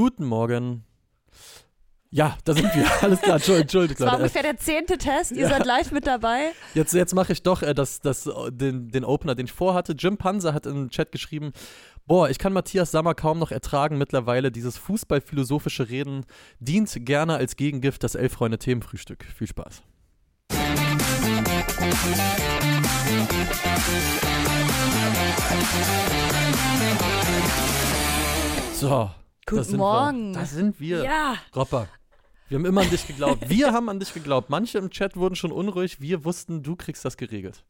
Guten 0.00 0.24
Morgen. 0.24 0.86
Ja, 2.08 2.38
da 2.44 2.54
sind 2.54 2.74
wir. 2.74 2.86
Alles 3.02 3.20
klar, 3.20 3.34
entschuldigt, 3.36 4.00
Das 4.00 4.06
war 4.06 4.16
ungefähr 4.16 4.42
der 4.42 4.56
zehnte 4.56 4.96
Test. 4.96 5.32
Ihr 5.32 5.46
seid 5.46 5.66
live 5.66 5.92
mit 5.92 6.06
dabei. 6.06 6.52
Jetzt, 6.72 6.94
jetzt 6.94 7.14
mache 7.14 7.34
ich 7.34 7.42
doch 7.42 7.60
äh, 7.60 7.74
das, 7.74 8.00
das, 8.00 8.26
den, 8.48 8.88
den 8.88 9.04
Opener, 9.04 9.34
den 9.34 9.44
ich 9.44 9.52
vorhatte. 9.52 9.92
Jim 9.92 10.16
Panzer 10.16 10.54
hat 10.54 10.64
im 10.64 10.88
Chat 10.88 11.12
geschrieben, 11.12 11.52
boah, 12.06 12.30
ich 12.30 12.38
kann 12.38 12.54
Matthias 12.54 12.92
Sammer 12.92 13.12
kaum 13.12 13.38
noch 13.38 13.50
ertragen 13.50 13.98
mittlerweile. 13.98 14.50
Dieses 14.50 14.78
fußballphilosophische 14.78 15.90
Reden 15.90 16.24
dient 16.60 16.90
gerne 17.04 17.34
als 17.34 17.56
Gegengift 17.56 18.02
das 18.02 18.14
Elf-Freunde-Themenfrühstück. 18.14 19.26
Viel 19.36 19.48
Spaß. 19.48 19.82
So. 28.76 29.10
Guten 29.50 29.76
Morgen. 29.78 30.32
Wir. 30.32 30.40
Das 30.40 30.52
sind 30.52 30.78
wir. 30.78 31.02
Ja. 31.02 31.34
Ropper. 31.56 31.88
Wir 32.48 32.58
haben 32.58 32.66
immer 32.66 32.82
an 32.82 32.90
dich 32.90 33.06
geglaubt. 33.06 33.48
Wir 33.48 33.72
haben 33.72 33.88
an 33.88 33.98
dich 33.98 34.14
geglaubt. 34.14 34.48
Manche 34.48 34.78
im 34.78 34.90
Chat 34.90 35.16
wurden 35.16 35.34
schon 35.34 35.50
unruhig. 35.50 36.00
Wir 36.00 36.24
wussten, 36.24 36.62
du 36.62 36.76
kriegst 36.76 37.04
das 37.04 37.16
geregelt. 37.16 37.64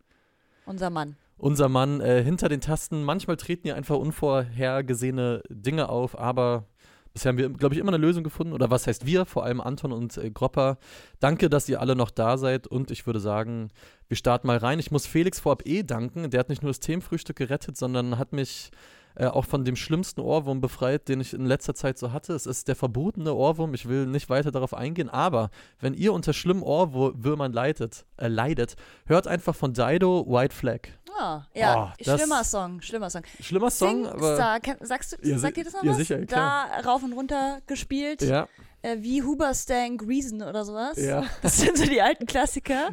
Unser 0.67 0.91
Mann. 0.91 1.17
Unser 1.39 1.71
Mann 1.71 2.03
äh, 2.03 2.23
hinter 2.23 2.51
den 2.51 2.61
Tasten. 2.61 3.03
Manchmal 3.03 3.39
treten 3.39 3.67
ja 3.67 3.75
einfach 3.77 3.97
unvorhergesehene 3.97 5.43
Dinge 5.49 5.89
auf, 5.89 6.19
aber 6.19 6.67
bisher 7.15 7.31
haben 7.31 7.39
wir, 7.39 7.49
glaube 7.49 7.75
ich, 7.75 7.81
immer 7.81 7.93
eine 7.93 8.05
Lösung 8.05 8.25
gefunden. 8.25 8.53
Oder 8.53 8.71
was 8.71 8.87
heißt 8.87 9.07
wir? 9.07 9.25
Vor 9.25 9.45
allem 9.45 9.63
Anton 9.63 9.93
und 9.93 10.19
äh, 10.19 10.31
Gropper. 10.31 10.77
Danke, 11.19 11.49
dass 11.49 11.67
ihr 11.67 11.81
alle 11.81 11.97
noch 11.97 12.11
da 12.11 12.37
seid. 12.37 12.67
Und 12.67 12.91
ich 12.91 13.07
würde 13.07 13.21
sagen, 13.21 13.71
wir 14.09 14.19
starten 14.19 14.47
mal 14.47 14.59
rein. 14.59 14.79
Ich 14.79 14.91
muss 14.91 15.07
Felix 15.07 15.41
vorab 15.41 15.67
eh 15.67 15.83
danken. 15.83 16.31
Der 16.31 16.41
hat 16.41 16.51
nicht 16.51 16.63
nur 16.63 16.71
das 16.71 16.81
Themenfrühstück 16.81 17.37
gerettet, 17.37 17.79
sondern 17.79 18.19
hat 18.19 18.35
mich 18.35 18.71
äh, 19.15 19.27
auch 19.27 19.45
von 19.45 19.65
dem 19.65 19.77
schlimmsten 19.77 20.21
Ohrwurm 20.21 20.61
befreit, 20.61 21.09
den 21.09 21.21
ich 21.21 21.35
in 21.35 21.47
letzter 21.47 21.75
Zeit 21.75 21.99
so 21.99 22.13
hatte. 22.13 22.33
Es 22.35 22.47
ist 22.47 22.69
der 22.69 22.77
verbotene 22.77 23.35
Ohrwurm. 23.35 23.75
Ich 23.75 23.89
will 23.89 24.07
nicht 24.07 24.31
weiter 24.31 24.51
darauf 24.51 24.75
eingehen, 24.75 25.09
aber 25.09 25.51
wenn 25.81 25.95
ihr 25.95 26.13
unter 26.13 26.33
schlimmen 26.33 26.63
Ohrwürmern 26.63 27.53
leidet, 27.53 28.05
äh, 28.17 28.29
leidet, 28.29 28.77
hört 29.07 29.27
einfach 29.27 29.55
von 29.55 29.73
Dido 29.73 30.27
White 30.29 30.55
Flag. 30.55 30.89
Ah, 31.19 31.43
ja, 31.55 31.93
oh, 31.93 32.03
schlimmer 32.03 32.45
Song, 32.45 32.81
schlimmer 32.81 33.11
Song. 33.11 33.23
Schlimmer 33.41 33.71
Song, 33.71 34.05
Sing 34.05 34.07
aber. 34.07 34.35
Star, 34.37 34.61
sagst 34.81 35.13
du, 35.13 35.29
ja, 35.29 35.39
sagt 35.39 35.57
ihr 35.59 35.65
das 35.65 35.75
noch 35.75 35.83
ja, 35.83 35.91
was? 35.91 35.99
Sicher, 35.99 36.25
klar. 36.25 36.69
Da 36.83 36.89
rauf 36.89 37.03
und 37.03 37.13
runter 37.13 37.61
gespielt. 37.67 38.23
Ja. 38.23 38.49
Äh, 38.83 38.97
wie 39.01 39.23
Huberstank 39.23 40.03
Reason 40.07 40.41
oder 40.43 40.65
sowas. 40.65 40.97
Ja. 40.97 41.25
Das 41.43 41.59
sind 41.59 41.77
so 41.77 41.85
die 41.85 42.01
alten 42.01 42.25
Klassiker. 42.27 42.91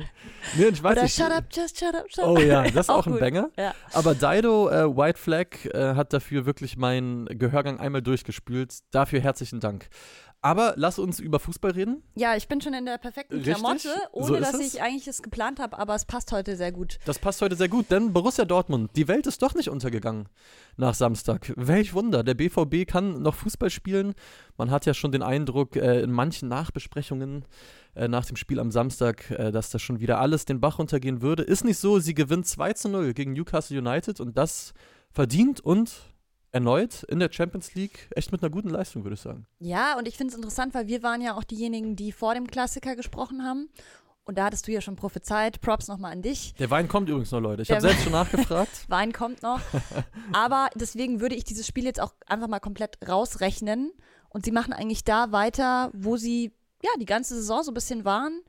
Nee, 0.57 0.65
ich 0.65 0.83
weiß 0.83 0.91
oder 0.91 1.03
nicht. 1.03 1.15
Shut 1.15 1.31
up, 1.31 1.45
just 1.53 1.79
shut 1.79 1.95
up, 1.95 2.05
shut 2.09 2.23
up. 2.25 2.29
Oh 2.29 2.39
ja, 2.39 2.63
das 2.63 2.75
ist 2.75 2.89
auch, 2.89 2.97
Auch 2.99 3.05
ein 3.07 3.13
gut. 3.13 3.21
Banger. 3.21 3.49
Ja. 3.57 3.73
Aber 3.93 4.13
Dido 4.13 4.69
äh, 4.69 4.97
White 4.97 5.17
Flag 5.17 5.47
äh, 5.73 5.95
hat 5.95 6.11
dafür 6.11 6.45
wirklich 6.45 6.75
meinen 6.75 7.25
Gehörgang 7.25 7.79
einmal 7.79 8.01
durchgespült. 8.01 8.79
Dafür 8.91 9.21
herzlichen 9.21 9.61
Dank. 9.61 9.87
Aber 10.47 10.75
lass 10.77 10.97
uns 10.97 11.19
über 11.19 11.39
Fußball 11.39 11.71
reden. 11.71 12.01
Ja, 12.15 12.37
ich 12.37 12.47
bin 12.47 12.61
schon 12.61 12.73
in 12.73 12.85
der 12.85 12.97
perfekten 12.97 13.35
Richtig, 13.35 13.55
Klamotte, 13.55 13.89
so 14.13 14.19
ohne 14.21 14.37
ist 14.37 14.53
dass 14.53 14.61
es. 14.61 14.73
ich 14.75 14.81
eigentlich 14.81 15.05
es 15.05 15.21
geplant 15.21 15.59
habe, 15.59 15.77
aber 15.77 15.93
es 15.93 16.05
passt 16.05 16.31
heute 16.31 16.55
sehr 16.55 16.71
gut. 16.71 16.99
Das 17.03 17.19
passt 17.19 17.41
heute 17.41 17.57
sehr 17.57 17.67
gut, 17.67 17.91
denn 17.91 18.13
Borussia 18.13 18.45
Dortmund, 18.45 18.91
die 18.95 19.09
Welt 19.09 19.27
ist 19.27 19.41
doch 19.41 19.55
nicht 19.55 19.69
untergegangen 19.69 20.29
nach 20.77 20.93
Samstag. 20.93 21.51
Welch 21.57 21.93
Wunder, 21.93 22.23
der 22.23 22.33
BVB 22.33 22.87
kann 22.87 23.21
noch 23.21 23.35
Fußball 23.35 23.69
spielen. 23.69 24.13
Man 24.55 24.71
hat 24.71 24.85
ja 24.85 24.93
schon 24.93 25.11
den 25.11 25.21
Eindruck 25.21 25.75
äh, 25.75 25.99
in 25.99 26.13
manchen 26.13 26.47
Nachbesprechungen 26.47 27.43
äh, 27.95 28.07
nach 28.07 28.23
dem 28.23 28.37
Spiel 28.37 28.61
am 28.61 28.71
Samstag, 28.71 29.29
äh, 29.31 29.51
dass 29.51 29.69
da 29.69 29.79
schon 29.79 29.99
wieder 29.99 30.21
alles 30.21 30.45
den 30.45 30.61
Bach 30.61 30.79
runtergehen 30.79 31.21
würde. 31.21 31.43
Ist 31.43 31.65
nicht 31.65 31.77
so, 31.77 31.99
sie 31.99 32.13
gewinnt 32.13 32.47
2 32.47 32.71
zu 32.71 32.87
0 32.87 33.13
gegen 33.13 33.33
Newcastle 33.33 33.77
United 33.77 34.21
und 34.21 34.37
das 34.37 34.73
verdient 35.11 35.59
und 35.59 35.91
erneut 36.51 37.03
in 37.03 37.19
der 37.19 37.31
Champions 37.31 37.75
League 37.75 38.09
echt 38.15 38.31
mit 38.31 38.41
einer 38.41 38.49
guten 38.49 38.69
Leistung, 38.69 39.03
würde 39.03 39.15
ich 39.15 39.21
sagen. 39.21 39.45
Ja, 39.59 39.97
und 39.97 40.07
ich 40.07 40.17
finde 40.17 40.31
es 40.31 40.35
interessant, 40.35 40.73
weil 40.73 40.87
wir 40.87 41.03
waren 41.03 41.21
ja 41.21 41.35
auch 41.35 41.43
diejenigen, 41.43 41.95
die 41.95 42.11
vor 42.11 42.33
dem 42.33 42.47
Klassiker 42.47 42.95
gesprochen 42.95 43.43
haben. 43.43 43.69
Und 44.27 44.37
da 44.37 44.45
hattest 44.45 44.67
du 44.67 44.73
ja 44.73 44.81
schon 44.81 44.97
prophezeit. 44.97 45.61
Props 45.61 45.87
nochmal 45.87 46.11
an 46.11 46.21
dich. 46.21 46.53
Der 46.55 46.69
Wein 46.69 46.89
kommt 46.89 47.07
übrigens 47.07 47.31
noch, 47.31 47.39
Leute. 47.39 47.61
Ich 47.61 47.71
habe 47.71 47.79
selbst 47.79 48.03
schon 48.03 48.11
nachgefragt. 48.11 48.71
Wein 48.89 49.13
kommt 49.13 49.41
noch. 49.41 49.61
Aber 50.33 50.67
deswegen 50.75 51.21
würde 51.21 51.35
ich 51.35 51.45
dieses 51.45 51.65
Spiel 51.65 51.85
jetzt 51.85 52.01
auch 52.01 52.13
einfach 52.25 52.49
mal 52.49 52.59
komplett 52.59 52.97
rausrechnen. 53.07 53.93
Und 54.27 54.43
sie 54.43 54.51
machen 54.51 54.73
eigentlich 54.73 55.05
da 55.05 55.31
weiter, 55.31 55.91
wo 55.93 56.17
sie 56.17 56.51
ja 56.83 56.89
die 56.99 57.05
ganze 57.05 57.35
Saison 57.35 57.63
so 57.63 57.71
ein 57.71 57.73
bisschen 57.73 58.03
waren. 58.03 58.41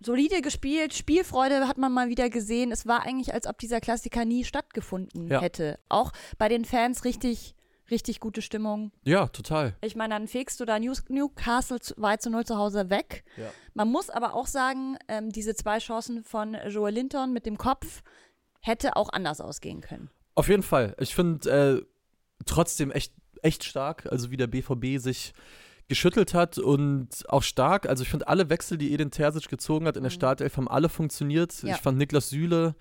Solide 0.00 0.40
gespielt, 0.42 0.94
Spielfreude 0.94 1.66
hat 1.66 1.78
man 1.78 1.92
mal 1.92 2.08
wieder 2.08 2.30
gesehen. 2.30 2.70
Es 2.72 2.86
war 2.86 3.02
eigentlich, 3.02 3.34
als 3.34 3.46
ob 3.46 3.58
dieser 3.58 3.80
Klassiker 3.80 4.24
nie 4.24 4.44
stattgefunden 4.44 5.28
Ja. 5.28 5.40
hätte. 5.40 5.78
Auch 5.88 6.12
bei 6.38 6.48
den 6.48 6.64
Fans 6.64 7.04
richtig, 7.04 7.54
richtig 7.90 8.20
gute 8.20 8.40
Stimmung. 8.42 8.92
Ja, 9.02 9.26
total. 9.28 9.74
Ich 9.80 9.96
meine, 9.96 10.14
dann 10.14 10.28
fegst 10.28 10.60
du 10.60 10.64
da 10.64 10.78
Newcastle 10.78 11.80
zu- 11.80 11.94
weit 11.96 12.22
zu 12.22 12.30
0 12.30 12.44
zu 12.44 12.56
Hause 12.56 12.90
weg. 12.90 13.24
Ja. 13.36 13.50
Man 13.74 13.88
muss 13.90 14.08
aber 14.10 14.34
auch 14.34 14.46
sagen, 14.46 14.96
ähm, 15.08 15.30
diese 15.30 15.54
zwei 15.54 15.78
Chancen 15.78 16.22
von 16.22 16.56
Joel 16.68 16.94
Linton 16.94 17.32
mit 17.32 17.44
dem 17.46 17.58
Kopf 17.58 18.02
hätte 18.60 18.94
auch 18.96 19.08
anders 19.10 19.40
ausgehen 19.40 19.80
können. 19.80 20.10
Auf 20.34 20.48
jeden 20.48 20.62
Fall. 20.62 20.94
Ich 21.00 21.14
finde 21.14 21.50
äh, 21.80 21.86
trotzdem 22.46 22.90
echt, 22.92 23.12
echt 23.42 23.64
stark, 23.64 24.06
also 24.12 24.30
wie 24.30 24.36
der 24.36 24.46
BVB 24.46 24.98
sich 24.98 25.32
geschüttelt 25.88 26.34
hat 26.34 26.58
und 26.58 27.08
auch 27.28 27.42
stark. 27.42 27.88
Also 27.88 28.02
ich 28.02 28.08
finde 28.10 28.28
alle 28.28 28.50
Wechsel, 28.50 28.78
die 28.78 28.92
Edin 28.92 29.10
Terzic 29.10 29.48
gezogen 29.48 29.86
hat 29.86 29.96
in 29.96 30.02
der 30.02 30.10
Mhm. 30.12 30.16
Startelf, 30.16 30.56
haben 30.56 30.68
alle 30.68 30.88
funktioniert. 30.88 31.62
Ja. 31.62 31.74
Ich 31.74 31.80
fand 31.80 31.98
Niklas 31.98 32.30
Süle 32.30 32.74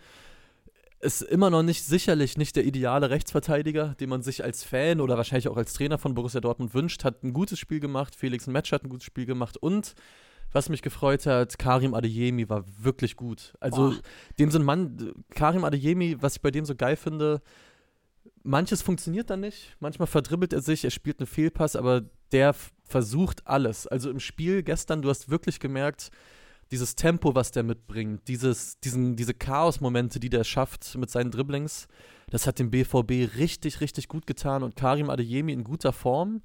ist 1.00 1.22
immer 1.22 1.52
noch 1.52 1.62
nicht 1.62 1.84
sicherlich 1.86 2.38
nicht 2.38 2.56
der 2.56 2.66
ideale 2.66 3.12
Rechtsverteidiger, 3.12 3.94
den 4.00 4.10
man 4.10 4.24
sich 4.24 4.44
als 4.44 4.64
Fan 4.64 5.00
oder 5.00 5.16
wahrscheinlich 5.16 5.48
auch 5.48 5.56
als 5.56 5.74
Trainer 5.74 6.00
von 6.00 6.16
Borussia 6.16 6.42
Dortmund 6.42 6.74
wünscht. 6.74 7.04
Hat 7.04 7.24
ein 7.24 7.34
gutes 7.34 7.60
Spiel 7.60 7.80
gemacht. 7.80 8.16
Felix 8.16 8.48
Metsch 8.48 8.72
hat 8.72 8.84
ein 8.84 8.90
gutes 8.90 9.06
Spiel 9.06 9.28
gemacht 9.28 9.58
und 9.58 9.94
was 10.54 10.70
mich 10.70 10.82
gefreut 10.82 11.26
hat, 11.28 11.60
Karim 11.60 11.94
Adeyemi 11.94 12.50
war 12.50 12.64
wirklich 12.80 13.16
gut. 13.16 13.54
Also 13.60 13.92
Boah. 13.92 13.98
dem 14.40 14.50
so 14.50 14.58
ein 14.58 14.66
Mann, 14.66 15.14
Karim 15.30 15.66
Adeyemi, 15.66 16.18
was 16.20 16.38
ich 16.38 16.42
bei 16.42 16.52
dem 16.52 16.66
so 16.66 16.74
geil 16.74 16.96
finde, 16.96 17.42
manches 18.44 18.82
funktioniert 18.82 19.30
dann 19.30 19.42
nicht. 19.42 19.76
Manchmal 19.80 20.08
verdribbelt 20.08 20.54
er 20.54 20.62
sich, 20.62 20.84
er 20.84 20.90
spielt 20.92 21.20
einen 21.20 21.28
Fehlpass, 21.28 21.76
aber 21.76 22.02
der 22.32 22.56
versucht 22.88 23.46
alles. 23.46 23.86
Also 23.88 24.10
im 24.10 24.20
Spiel 24.20 24.64
gestern, 24.64 25.02
du 25.02 25.10
hast 25.10 25.30
wirklich 25.30 25.60
gemerkt, 25.60 26.10
dieses 26.72 26.96
Tempo, 26.96 27.36
was 27.36 27.52
der 27.52 27.64
mitbringt, 27.64 28.28
dieses, 28.28 28.80
diesen, 28.80 29.16
diese 29.16 29.34
Chaos-Momente, 29.34 30.20
die 30.20 30.30
der 30.30 30.44
schafft 30.44 30.96
mit 30.98 31.10
seinen 31.10 31.32
Dribblings, 31.32 31.88
das 32.30 32.46
hat 32.46 32.60
dem 32.60 32.72
BVB 32.72 33.38
richtig, 33.38 33.80
richtig 33.80 34.08
gut 34.08 34.28
getan 34.28 34.64
und 34.64 34.76
Karim 34.76 35.10
Adeyemi 35.10 35.54
in 35.54 35.64
guter 35.64 35.94
Form. 35.94 36.42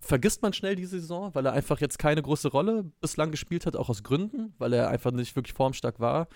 Vergisst 0.00 0.42
man 0.42 0.52
schnell 0.52 0.76
diese 0.76 0.98
Saison, 0.98 1.34
weil 1.34 1.46
er 1.46 1.52
einfach 1.52 1.80
jetzt 1.80 1.98
keine 1.98 2.22
große 2.22 2.48
Rolle 2.48 2.84
bislang 3.00 3.30
gespielt 3.30 3.66
hat, 3.66 3.76
auch 3.76 3.88
aus 3.88 4.02
Gründen, 4.02 4.54
weil 4.58 4.72
er 4.72 4.88
einfach 4.88 5.12
nicht 5.12 5.36
wirklich 5.36 5.54
formstark 5.54 6.00
war. 6.00 6.26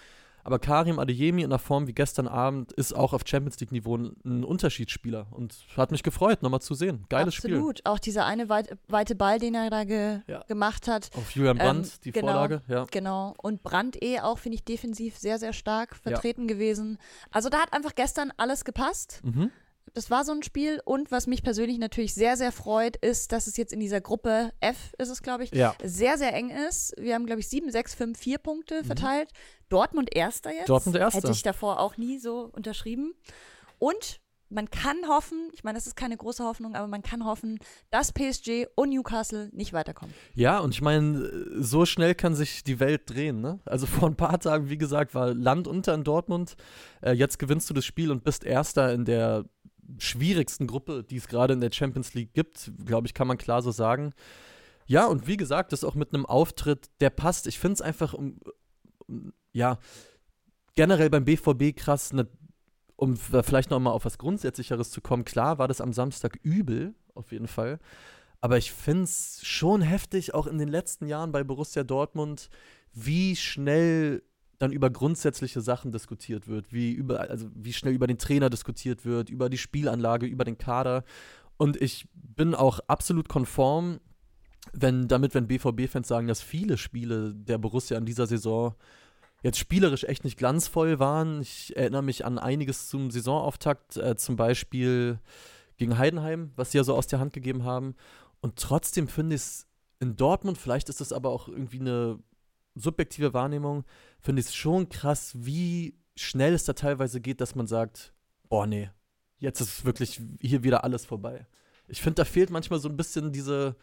Aber 0.46 0.60
Karim 0.60 1.00
Adeyemi 1.00 1.42
in 1.42 1.48
einer 1.50 1.58
Form 1.58 1.88
wie 1.88 1.92
gestern 1.92 2.28
Abend 2.28 2.70
ist 2.72 2.94
auch 2.94 3.12
auf 3.12 3.22
Champions 3.26 3.58
League-Niveau 3.58 3.96
ein, 3.96 4.16
ein 4.24 4.44
Unterschiedsspieler 4.44 5.26
und 5.32 5.56
hat 5.76 5.90
mich 5.90 6.04
gefreut, 6.04 6.42
nochmal 6.42 6.60
zu 6.60 6.74
sehen. 6.74 7.04
Geiles 7.08 7.34
Spiel. 7.34 7.54
Absolut. 7.54 7.80
Auch 7.84 7.98
dieser 7.98 8.26
eine 8.26 8.48
weit, 8.48 8.78
weite 8.86 9.16
Ball, 9.16 9.40
den 9.40 9.54
er 9.56 9.70
da 9.70 9.82
ge 9.82 10.20
Ja. 10.28 10.44
gemacht 10.44 10.86
hat. 10.86 11.10
Auf 11.16 11.32
Julian 11.32 11.58
Brandt, 11.58 11.86
Ähm, 11.86 11.92
die 12.04 12.12
genau. 12.12 12.26
Vorlage, 12.28 12.62
ja. 12.68 12.86
Genau. 12.92 13.34
Und 13.38 13.64
Brandt 13.64 14.00
eh 14.02 14.20
auch, 14.20 14.38
finde 14.38 14.54
ich, 14.56 14.64
defensiv 14.64 15.16
sehr, 15.18 15.38
sehr 15.40 15.52
stark 15.52 15.96
vertreten 15.96 16.46
gewesen. 16.46 16.98
Also 17.32 17.48
da 17.48 17.58
hat 17.58 17.72
einfach 17.72 17.96
gestern 17.96 18.32
alles 18.36 18.64
gepasst. 18.64 19.22
Mhm. 19.24 19.50
Das 19.96 20.10
war 20.10 20.26
so 20.26 20.32
ein 20.32 20.42
Spiel. 20.42 20.78
Und 20.84 21.10
was 21.10 21.26
mich 21.26 21.42
persönlich 21.42 21.78
natürlich 21.78 22.12
sehr, 22.12 22.36
sehr 22.36 22.52
freut, 22.52 22.96
ist, 22.96 23.32
dass 23.32 23.46
es 23.46 23.56
jetzt 23.56 23.72
in 23.72 23.80
dieser 23.80 24.02
Gruppe 24.02 24.52
F 24.60 24.92
ist 24.98 25.08
es, 25.08 25.22
glaube 25.22 25.44
ich, 25.44 25.54
Ja. 25.54 25.74
sehr, 25.82 26.18
sehr 26.18 26.34
eng 26.34 26.50
ist. 26.50 26.92
Wir 26.98 27.14
haben, 27.14 27.24
glaube 27.24 27.40
ich, 27.40 27.48
sieben, 27.48 27.70
sechs, 27.70 27.94
fünf, 27.94 28.18
vier 28.18 28.36
Punkte 28.36 28.84
verteilt. 28.84 29.30
Dortmund 29.70 30.14
Erster 30.14 30.50
jetzt. 30.50 30.64
Mhm. 30.64 30.66
Dortmund 30.66 30.96
Erster. 30.98 31.20
Hätte 31.20 31.32
ich 31.32 31.42
davor 31.42 31.80
auch 31.80 31.96
nie 31.96 32.18
so 32.18 32.50
unterschrieben. 32.52 33.14
Und 33.78 34.20
man 34.50 34.70
kann 34.70 35.08
hoffen, 35.08 35.48
ich 35.54 35.64
meine, 35.64 35.76
das 35.78 35.86
ist 35.86 35.96
keine 35.96 36.16
große 36.16 36.44
Hoffnung, 36.44 36.74
aber 36.74 36.86
man 36.88 37.02
kann 37.02 37.24
hoffen, 37.24 37.58
dass 37.90 38.12
PSG 38.12 38.66
und 38.74 38.90
Newcastle 38.90 39.48
nicht 39.52 39.72
weiterkommen. 39.72 40.14
Ja, 40.34 40.58
und 40.60 40.74
ich 40.74 40.82
meine, 40.82 41.28
so 41.58 41.86
schnell 41.86 42.14
kann 42.14 42.34
sich 42.34 42.62
die 42.62 42.78
Welt 42.78 43.02
drehen. 43.06 43.40
Ne? 43.40 43.60
Also 43.64 43.86
vor 43.86 44.08
ein 44.08 44.16
paar 44.16 44.38
Tagen, 44.38 44.68
wie 44.68 44.78
gesagt, 44.78 45.14
war 45.14 45.32
Land 45.32 45.66
unter 45.66 45.94
in 45.94 46.04
Dortmund. 46.04 46.56
Äh, 47.00 47.12
jetzt 47.12 47.38
gewinnst 47.38 47.70
du 47.70 47.74
das 47.74 47.86
Spiel 47.86 48.10
und 48.10 48.24
bist 48.24 48.44
Erster 48.44 48.92
in 48.92 49.04
der 49.06 49.46
schwierigsten 49.98 50.66
Gruppe, 50.66 51.04
die 51.04 51.16
es 51.16 51.28
gerade 51.28 51.54
in 51.54 51.60
der 51.60 51.72
Champions 51.72 52.14
League 52.14 52.32
gibt, 52.34 52.72
glaube 52.84 53.06
ich, 53.06 53.14
kann 53.14 53.26
man 53.26 53.38
klar 53.38 53.62
so 53.62 53.70
sagen. 53.70 54.12
Ja, 54.86 55.06
und 55.06 55.26
wie 55.26 55.36
gesagt, 55.36 55.72
das 55.72 55.84
auch 55.84 55.94
mit 55.94 56.14
einem 56.14 56.26
Auftritt, 56.26 56.90
der 57.00 57.10
passt. 57.10 57.46
Ich 57.46 57.58
finde 57.58 57.74
es 57.74 57.82
einfach, 57.82 58.14
um, 58.14 58.38
um, 59.06 59.32
ja, 59.52 59.78
generell 60.74 61.10
beim 61.10 61.24
BVB 61.24 61.76
krass, 61.76 62.12
ne, 62.12 62.28
um 62.94 63.16
vielleicht 63.16 63.70
noch 63.70 63.80
mal 63.80 63.90
auf 63.90 64.04
was 64.04 64.18
Grundsätzlicheres 64.18 64.90
zu 64.90 65.00
kommen. 65.00 65.24
Klar 65.24 65.58
war 65.58 65.68
das 65.68 65.80
am 65.80 65.92
Samstag 65.92 66.38
übel, 66.42 66.94
auf 67.14 67.32
jeden 67.32 67.48
Fall. 67.48 67.78
Aber 68.40 68.58
ich 68.58 68.72
finde 68.72 69.04
es 69.04 69.40
schon 69.42 69.82
heftig, 69.82 70.34
auch 70.34 70.46
in 70.46 70.58
den 70.58 70.68
letzten 70.68 71.06
Jahren 71.06 71.32
bei 71.32 71.42
Borussia 71.42 71.82
Dortmund, 71.82 72.48
wie 72.92 73.34
schnell 73.36 74.22
dann 74.58 74.72
über 74.72 74.90
grundsätzliche 74.90 75.60
Sachen 75.60 75.92
diskutiert 75.92 76.48
wird, 76.48 76.72
wie 76.72 76.92
über, 76.92 77.20
also 77.20 77.48
wie 77.54 77.72
schnell 77.72 77.94
über 77.94 78.06
den 78.06 78.18
Trainer 78.18 78.50
diskutiert 78.50 79.04
wird, 79.04 79.30
über 79.30 79.48
die 79.48 79.58
Spielanlage, 79.58 80.26
über 80.26 80.44
den 80.44 80.58
Kader. 80.58 81.04
Und 81.56 81.80
ich 81.80 82.06
bin 82.14 82.54
auch 82.54 82.80
absolut 82.86 83.28
konform, 83.28 84.00
wenn 84.72 85.08
damit, 85.08 85.34
wenn 85.34 85.46
BVB-Fans 85.46 86.08
sagen, 86.08 86.26
dass 86.26 86.42
viele 86.42 86.76
Spiele 86.76 87.34
der 87.34 87.58
Borussia 87.58 87.96
in 87.96 88.06
dieser 88.06 88.26
Saison 88.26 88.74
jetzt 89.42 89.58
spielerisch 89.58 90.04
echt 90.04 90.24
nicht 90.24 90.38
glanzvoll 90.38 90.98
waren. 90.98 91.40
Ich 91.40 91.76
erinnere 91.76 92.02
mich 92.02 92.24
an 92.24 92.38
einiges 92.38 92.88
zum 92.88 93.10
Saisonauftakt, 93.10 93.96
äh, 93.96 94.16
zum 94.16 94.36
Beispiel 94.36 95.20
gegen 95.76 95.98
Heidenheim, 95.98 96.52
was 96.56 96.72
sie 96.72 96.78
ja 96.78 96.84
so 96.84 96.94
aus 96.94 97.06
der 97.06 97.20
Hand 97.20 97.32
gegeben 97.32 97.64
haben. 97.64 97.94
Und 98.40 98.56
trotzdem 98.56 99.08
finde 99.08 99.36
ich 99.36 99.42
es 99.42 99.66
in 100.00 100.16
Dortmund, 100.16 100.58
vielleicht 100.58 100.88
ist 100.88 101.00
das 101.00 101.12
aber 101.12 101.30
auch 101.30 101.48
irgendwie 101.48 101.80
eine 101.80 102.18
subjektive 102.76 103.34
Wahrnehmung, 103.34 103.84
finde 104.20 104.40
ich 104.40 104.46
es 104.46 104.54
schon 104.54 104.88
krass, 104.88 105.32
wie 105.36 105.98
schnell 106.14 106.54
es 106.54 106.64
da 106.64 106.72
teilweise 106.72 107.20
geht, 107.20 107.40
dass 107.40 107.54
man 107.54 107.66
sagt, 107.66 108.12
oh 108.48 108.66
nee, 108.66 108.90
jetzt 109.38 109.60
ist 109.60 109.84
wirklich 109.84 110.20
hier 110.40 110.62
wieder 110.62 110.84
alles 110.84 111.04
vorbei. 111.04 111.46
Ich 111.88 112.00
finde, 112.00 112.16
da 112.16 112.24
fehlt 112.24 112.50
manchmal 112.50 112.78
so 112.78 112.88
ein 112.88 112.96
bisschen 112.96 113.32
diese, 113.32 113.76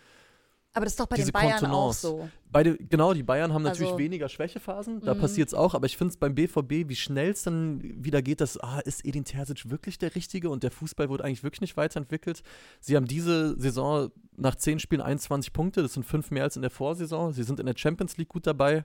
Aber 0.75 0.86
das 0.86 0.94
ist 0.94 1.00
doch 1.00 1.06
bei 1.06 1.18
den 1.18 1.30
Bayern 1.31 1.54
auch 1.68 1.90
Kontenance. 1.92 2.02
so. 2.02 2.30
Beide, 2.52 2.78
genau, 2.78 3.14
die 3.14 3.22
Bayern 3.22 3.54
haben 3.54 3.62
natürlich 3.62 3.92
Also- 3.92 4.00
weniger 4.00 4.28
Schwächephasen, 4.28 5.02
da 5.02 5.14
Mhm. 5.14 5.20
passiert 5.20 5.50
es 5.50 5.54
auch, 5.54 5.75
aber 5.75 5.86
ich 5.86 5.98
finde 5.98 6.12
es 6.14 6.18
beim 6.18 6.34
BVB, 6.34 6.90
wie 6.90 6.96
schnell 6.96 7.30
es 7.31 7.44
dann 7.44 7.80
wieder 8.04 8.22
geht, 8.24 8.42
dass, 8.42 8.58
ah, 8.60 8.80
ist 8.80 9.06
Edin 9.06 9.24
Terzic 9.24 9.70
wirklich 9.70 10.00
der 10.00 10.16
Richtige 10.16 10.50
und 10.50 10.64
der 10.64 10.72
Fußball 10.72 11.10
wurde 11.10 11.24
eigentlich 11.25 11.44
wirklich 11.44 11.62
nicht 11.62 11.78
weiterentwickelt. 11.78 12.42
Sie 12.80 12.96
haben 12.96 13.06
diese 13.06 13.60
Saison 13.60 14.10
nach 14.36 14.56
zehn 14.56 14.80
Spielen 14.80 15.02
21 15.02 15.54
Punkte, 15.54 15.84
das 15.84 15.94
sind 15.94 16.06
fünf 16.08 16.31
mehr 16.31 16.44
als 16.44 16.56
in 16.56 16.64
der 16.64 16.72
Vorsaison. 16.72 17.34
Sie 17.34 17.44
sind 17.44 17.60
in 17.60 17.68
der 17.68 17.78
Champions 17.78 18.18
League 18.18 18.30
gut 18.30 18.48
dabei. 18.48 18.84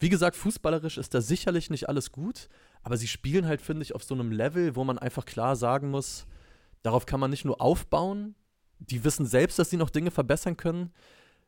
Wie 0.00 0.10
gesagt, 0.10 0.36
fußballerisch 0.36 0.98
ist 0.98 1.14
da 1.14 1.22
sicherlich 1.22 1.70
nicht 1.70 1.88
alles 1.88 2.12
gut, 2.12 2.48
aber 2.82 2.98
sie 2.98 3.06
spielen 3.08 3.46
halt, 3.46 3.62
finde 3.62 3.82
ich, 3.82 3.94
auf 3.94 4.04
so 4.04 4.12
einem 4.14 4.30
Level, 4.30 4.76
wo 4.76 4.84
man 4.84 4.98
einfach 4.98 5.24
klar 5.24 5.56
sagen 5.56 5.90
muss, 5.90 6.26
darauf 6.82 7.06
kann 7.06 7.20
man 7.20 7.30
nicht 7.30 7.46
nur 7.46 7.62
aufbauen, 7.62 8.34
die 8.90 9.04
wissen 9.04 9.26
selbst, 9.26 9.58
dass 9.58 9.70
sie 9.70 9.76
noch 9.76 9.90
Dinge 9.90 10.10
verbessern 10.10 10.56
können, 10.56 10.92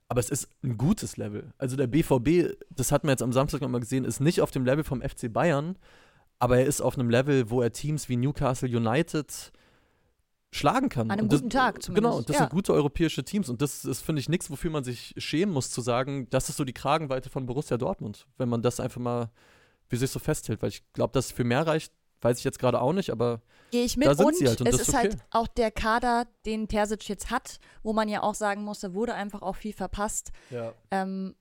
aber 0.08 0.20
es 0.20 0.30
ist 0.30 0.48
ein 0.62 0.76
gutes 0.78 1.16
Level. 1.16 1.52
Also 1.58 1.76
der 1.76 1.86
BVB, 1.86 2.56
das 2.70 2.92
hat 2.92 3.04
man 3.04 3.10
jetzt 3.10 3.22
am 3.22 3.32
Samstag 3.32 3.60
nochmal 3.60 3.80
gesehen, 3.80 4.04
ist 4.04 4.20
nicht 4.20 4.40
auf 4.40 4.50
dem 4.50 4.64
Level 4.64 4.84
vom 4.84 5.02
FC 5.02 5.32
Bayern, 5.32 5.76
aber 6.38 6.58
er 6.58 6.66
ist 6.66 6.80
auf 6.80 6.98
einem 6.98 7.10
Level, 7.10 7.50
wo 7.50 7.62
er 7.62 7.72
Teams 7.72 8.08
wie 8.08 8.16
Newcastle 8.16 8.68
United 8.68 9.52
schlagen 10.52 10.88
kann. 10.88 11.10
An 11.10 11.18
einem 11.18 11.28
das, 11.28 11.40
guten 11.40 11.50
Tag 11.50 11.82
zumindest, 11.82 12.04
Genau, 12.04 12.18
und 12.18 12.28
das 12.28 12.36
ja. 12.36 12.42
sind 12.42 12.50
gute 12.50 12.72
europäische 12.72 13.24
Teams 13.24 13.48
und 13.48 13.60
das 13.62 13.84
ist, 13.84 14.02
finde 14.02 14.20
ich, 14.20 14.28
nichts, 14.28 14.50
wofür 14.50 14.70
man 14.70 14.84
sich 14.84 15.14
schämen 15.16 15.52
muss, 15.52 15.70
zu 15.70 15.80
sagen, 15.80 16.28
das 16.30 16.48
ist 16.48 16.56
so 16.56 16.64
die 16.64 16.72
Kragenweite 16.72 17.28
von 17.30 17.46
Borussia 17.46 17.76
Dortmund, 17.76 18.26
wenn 18.38 18.48
man 18.48 18.62
das 18.62 18.80
einfach 18.80 19.00
mal 19.00 19.30
für 19.88 19.96
sich 19.96 20.10
so 20.10 20.18
festhält, 20.18 20.62
weil 20.62 20.70
ich 20.70 20.82
glaube, 20.92 21.12
dass 21.12 21.26
es 21.26 21.32
für 21.32 21.44
mehr 21.44 21.66
reicht, 21.66 21.92
weiß 22.20 22.38
ich 22.38 22.44
jetzt 22.44 22.58
gerade 22.58 22.80
auch 22.80 22.92
nicht, 22.92 23.10
aber 23.10 23.40
Gehe 23.70 23.84
ich 23.84 23.96
mit 23.96 24.06
Da 24.06 24.14
sind 24.14 24.26
und 24.26 24.36
sie 24.36 24.46
halt 24.46 24.60
und 24.60 24.68
es 24.68 24.76
das 24.76 24.88
ist 24.88 24.94
halt 24.94 25.14
okay. 25.14 25.22
auch 25.30 25.46
der 25.48 25.70
Kader, 25.70 26.26
den 26.44 26.68
Terzic 26.68 27.08
jetzt 27.08 27.30
hat, 27.30 27.58
wo 27.82 27.92
man 27.92 28.08
ja 28.08 28.22
auch 28.22 28.34
sagen 28.34 28.62
muss, 28.62 28.80
da 28.80 28.94
wurde 28.94 29.14
einfach 29.14 29.42
auch 29.42 29.56
viel 29.56 29.72
verpasst, 29.72 30.30
ja. 30.50 30.72
ähm, 30.90 31.34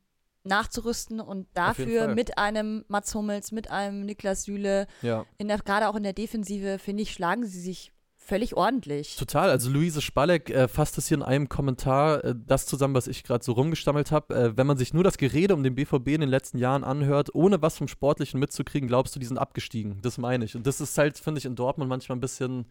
nachzurüsten 0.43 1.19
und 1.19 1.47
dafür 1.53 2.07
mit 2.13 2.37
einem 2.37 2.85
Mats 2.87 3.13
Hummels, 3.15 3.51
mit 3.51 3.69
einem 3.69 4.05
Niklas 4.05 4.43
Süle, 4.43 4.87
ja. 5.01 5.25
in 5.37 5.47
der, 5.47 5.57
gerade 5.59 5.87
auch 5.87 5.95
in 5.95 6.03
der 6.03 6.13
Defensive, 6.13 6.79
finde 6.79 7.03
ich, 7.03 7.13
schlagen 7.13 7.45
sie 7.45 7.59
sich 7.59 7.91
völlig 8.25 8.57
ordentlich. 8.57 9.15
Total, 9.15 9.49
also 9.49 9.69
Luise 9.69 10.01
Spalleck 10.01 10.49
äh, 10.49 10.67
fasst 10.67 10.97
es 10.97 11.07
hier 11.07 11.17
in 11.17 11.23
einem 11.23 11.47
Kommentar 11.47 12.23
äh, 12.23 12.35
das 12.35 12.65
zusammen, 12.65 12.95
was 12.95 13.07
ich 13.07 13.23
gerade 13.23 13.43
so 13.43 13.51
rumgestammelt 13.53 14.11
habe. 14.11 14.35
Äh, 14.35 14.57
wenn 14.57 14.67
man 14.67 14.77
sich 14.77 14.93
nur 14.93 15.03
das 15.03 15.17
Gerede 15.17 15.53
um 15.53 15.63
den 15.63 15.75
BVB 15.75 16.09
in 16.09 16.21
den 16.21 16.29
letzten 16.29 16.57
Jahren 16.57 16.83
anhört, 16.83 17.33
ohne 17.35 17.61
was 17.61 17.77
vom 17.77 17.87
Sportlichen 17.87 18.39
mitzukriegen, 18.39 18.87
glaubst 18.87 19.15
du, 19.15 19.19
die 19.19 19.25
sind 19.25 19.37
abgestiegen. 19.37 19.99
Das 20.01 20.17
meine 20.17 20.45
ich. 20.45 20.55
Und 20.55 20.65
das 20.65 20.81
ist 20.81 20.97
halt, 20.97 21.17
finde 21.19 21.39
ich, 21.39 21.45
in 21.45 21.55
Dortmund 21.55 21.87
manchmal 21.87 22.17
ein 22.17 22.21
bisschen, 22.21 22.65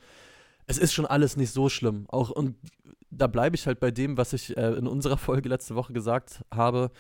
es 0.66 0.78
ist 0.78 0.92
schon 0.92 1.06
alles 1.06 1.36
nicht 1.36 1.52
so 1.52 1.68
schlimm. 1.68 2.06
Auch, 2.08 2.30
und 2.30 2.56
da 3.10 3.28
bleibe 3.28 3.54
ich 3.54 3.66
halt 3.66 3.78
bei 3.78 3.92
dem, 3.92 4.16
was 4.16 4.32
ich 4.32 4.56
äh, 4.56 4.72
in 4.72 4.86
unserer 4.86 5.16
Folge 5.18 5.48
letzte 5.48 5.76
Woche 5.76 5.92
gesagt 5.92 6.44
habe. 6.52 6.90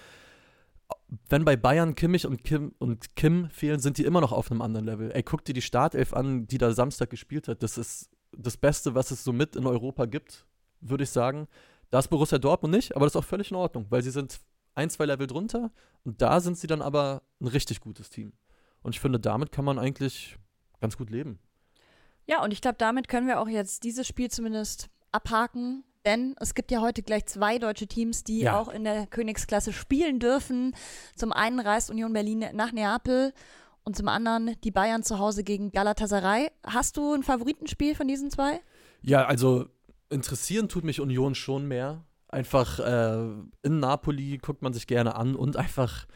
Wenn 1.28 1.44
bei 1.44 1.56
Bayern 1.56 1.94
Kimmich 1.94 2.26
und 2.26 2.44
Kim, 2.44 2.72
und 2.78 3.16
Kim 3.16 3.48
fehlen, 3.50 3.80
sind 3.80 3.98
die 3.98 4.04
immer 4.04 4.20
noch 4.20 4.32
auf 4.32 4.50
einem 4.50 4.62
anderen 4.62 4.86
Level. 4.86 5.10
Ey, 5.12 5.22
guck 5.22 5.44
dir 5.44 5.54
die 5.54 5.62
Startelf 5.62 6.12
an, 6.12 6.46
die 6.46 6.58
da 6.58 6.72
Samstag 6.72 7.10
gespielt 7.10 7.48
hat. 7.48 7.62
Das 7.62 7.78
ist 7.78 8.10
das 8.38 8.56
Beste, 8.56 8.94
was 8.94 9.10
es 9.10 9.24
so 9.24 9.32
mit 9.32 9.56
in 9.56 9.66
Europa 9.66 10.06
gibt, 10.06 10.46
würde 10.80 11.04
ich 11.04 11.10
sagen. 11.10 11.48
Da 11.90 11.98
ist 11.98 12.08
Borussia 12.08 12.38
Dortmund 12.38 12.74
nicht, 12.74 12.96
aber 12.96 13.06
das 13.06 13.14
ist 13.14 13.20
auch 13.20 13.24
völlig 13.24 13.50
in 13.50 13.56
Ordnung, 13.56 13.86
weil 13.90 14.02
sie 14.02 14.10
sind 14.10 14.40
ein, 14.74 14.90
zwei 14.90 15.06
Level 15.06 15.26
drunter 15.26 15.70
und 16.04 16.20
da 16.20 16.40
sind 16.40 16.58
sie 16.58 16.66
dann 16.66 16.82
aber 16.82 17.22
ein 17.40 17.46
richtig 17.46 17.80
gutes 17.80 18.10
Team. 18.10 18.32
Und 18.82 18.94
ich 18.94 19.00
finde, 19.00 19.20
damit 19.20 19.52
kann 19.52 19.64
man 19.64 19.78
eigentlich 19.78 20.36
ganz 20.80 20.96
gut 20.96 21.10
leben. 21.10 21.38
Ja, 22.26 22.42
und 22.42 22.52
ich 22.52 22.60
glaube, 22.60 22.76
damit 22.78 23.08
können 23.08 23.26
wir 23.26 23.40
auch 23.40 23.48
jetzt 23.48 23.84
dieses 23.84 24.06
Spiel 24.06 24.30
zumindest 24.30 24.88
abhaken. 25.12 25.84
Denn 26.04 26.36
es 26.38 26.54
gibt 26.54 26.70
ja 26.70 26.82
heute 26.82 27.02
gleich 27.02 27.24
zwei 27.26 27.58
deutsche 27.58 27.86
Teams, 27.86 28.24
die 28.24 28.40
Ja. 28.40 28.58
auch 28.60 28.68
in 28.68 28.84
der 28.84 29.06
Königsklasse 29.06 29.72
spielen 29.72 30.18
dürfen. 30.20 30.76
Zum 31.16 31.32
einen 31.32 31.60
reist 31.60 31.88
Union 31.90 32.12
Berlin 32.12 32.44
nach 32.52 32.72
Neapel 32.72 33.32
und 33.84 33.96
zum 33.96 34.08
anderen 34.08 34.56
die 34.64 34.70
Bayern 34.70 35.02
zu 35.02 35.18
Hause 35.18 35.44
gegen 35.44 35.70
Galatasaray. 35.70 36.50
Hast 36.66 36.96
du 36.96 37.14
ein 37.14 37.22
Favoritenspiel 37.22 37.94
von 37.94 38.08
diesen 38.08 38.30
zwei? 38.30 38.60
Ja, 39.02 39.26
also 39.26 39.66
interessieren 40.10 40.68
tut 40.68 40.84
mich 40.84 41.00
Union 41.00 41.34
schon 41.34 41.66
mehr. 41.66 42.04
Einfach 42.28 42.80
äh, 42.80 43.28
in 43.62 43.78
Napoli 43.80 44.38
guckt 44.38 44.62
man 44.62 44.72
sich 44.72 44.86
gerne 44.86 45.14
an 45.14 45.36
und 45.36 45.56
einfach, 45.56 46.06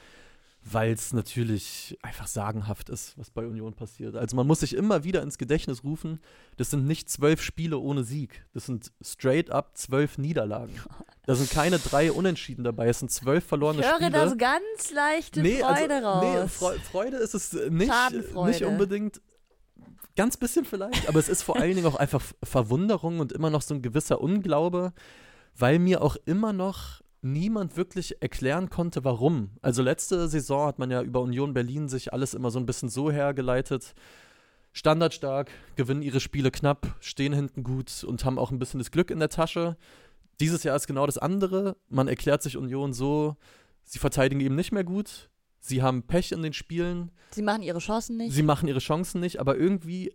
weil 0.65 0.93
es 0.93 1.13
natürlich 1.13 1.97
einfach 2.03 2.27
sagenhaft 2.27 2.89
ist, 2.91 3.17
was 3.17 3.31
bei 3.31 3.47
Union 3.47 3.75
passiert. 3.75 4.17
Also 4.17 4.37
man 4.37 4.47
muss 4.47 4.61
sich 4.61 4.75
immer 4.75 5.05
wieder 5.05 5.23
ins 5.23 5.39
Gedächtnis 5.39 5.85
rufen, 5.85 6.21
das 6.57 6.71
sind 6.71 6.87
nicht 6.87 7.09
zwölf 7.09 7.41
Spiele 7.43 7.79
ohne 7.79 8.05
Sieg. 8.05 8.45
Das 8.53 8.67
sind 8.67 8.93
straight 9.01 9.51
up 9.51 9.77
zwölf 9.77 10.19
Niederlagen. 10.19 10.75
Da 11.27 11.35
sind 11.35 11.51
keine 11.51 11.79
drei 11.79 12.11
Unentschieden 12.13 12.65
dabei, 12.65 12.89
es 12.89 12.99
sind 12.99 13.11
zwölf 13.11 13.45
verlorene 13.45 13.81
Ich 13.81 13.87
höre 13.87 13.97
Spiele. 13.97 14.11
da 14.11 14.29
so 14.29 14.37
ganz 14.37 14.93
leichte 14.93 15.45
Freude 15.45 16.03
raus. 16.03 16.25
Nee, 16.25 16.49
Freu 16.49 16.79
Freude 16.91 17.17
ist 17.19 17.35
es 17.35 17.53
nicht, 17.71 17.93
nicht 18.47 18.65
unbedingt. 18.65 19.21
Ganz 20.17 20.37
bisschen 20.37 20.65
vielleicht, 20.65 21.09
aber 21.09 21.21
es 21.21 21.29
ist 21.29 21.43
vor 21.43 21.57
allen 21.57 21.77
Dingen 21.77 21.87
auch 21.87 21.95
einfach 21.95 22.21
Verwunderung 22.43 23.21
und 23.21 23.31
immer 23.31 23.51
noch 23.51 23.63
so 23.63 23.75
ein 23.75 23.83
gewisser 23.83 24.21
Unglaube, 24.21 24.93
weil 25.57 25.79
mir 25.79 26.03
auch 26.03 26.17
immer 26.25 26.53
noch 26.53 27.03
niemand 27.21 27.77
wirklich 27.77 28.23
erklären 28.23 28.71
konnte, 28.71 29.05
warum. 29.05 29.51
Also 29.63 29.83
letzte 29.83 30.29
Saison 30.29 30.67
hat 30.67 30.79
man 30.79 30.91
ja 30.91 31.03
über 31.03 31.21
Union 31.21 31.55
Berlin 31.55 31.89
sich 31.89 32.13
alles 32.13 32.35
immer 32.35 32.51
so 32.51 32.59
ein 32.59 32.67
bisschen 32.67 32.89
so 32.89 33.11
hergeleitet. 33.11 33.95
Standardstark, 34.73 35.51
gewinnen 35.77 36.03
ihre 36.03 36.21
Spiele 36.21 36.51
knapp, 36.51 36.97
stehen 37.01 37.33
hinten 37.33 37.65
gut 37.65 38.05
und 38.05 38.25
haben 38.25 38.39
auch 38.39 38.51
ein 38.51 38.59
bisschen 38.59 38.79
das 38.79 38.91
Glück 38.91 39.11
in 39.11 39.19
der 39.19 39.29
Tasche. 39.29 39.77
Dieses 40.41 40.63
Jahr 40.63 40.77
ist 40.77 40.87
genau 40.87 41.07
das 41.07 41.19
andere. 41.19 41.77
Man 41.89 42.07
erklärt 42.07 42.43
sich 42.43 42.57
Union 42.57 42.93
so, 42.93 43.37
sie 43.83 43.99
verteidigen 43.99 44.41
eben 44.41 44.55
nicht 44.55 44.73
mehr 44.73 44.85
gut. 44.85 45.31
Sie 45.61 45.83
haben 45.83 46.05
Pech 46.05 46.33
in 46.33 46.43
den 46.43 46.53
Spielen. 46.53 47.11
Sie 47.33 47.43
machen 47.43 47.63
ihre 47.63 47.81
Chancen 47.81 48.17
nicht. 48.17 48.33
Sie 48.33 48.43
machen 48.43 48.69
ihre 48.69 48.79
Chancen 48.79 49.21
nicht, 49.21 49.41
aber 49.41 49.57
irgendwie, 49.57 50.15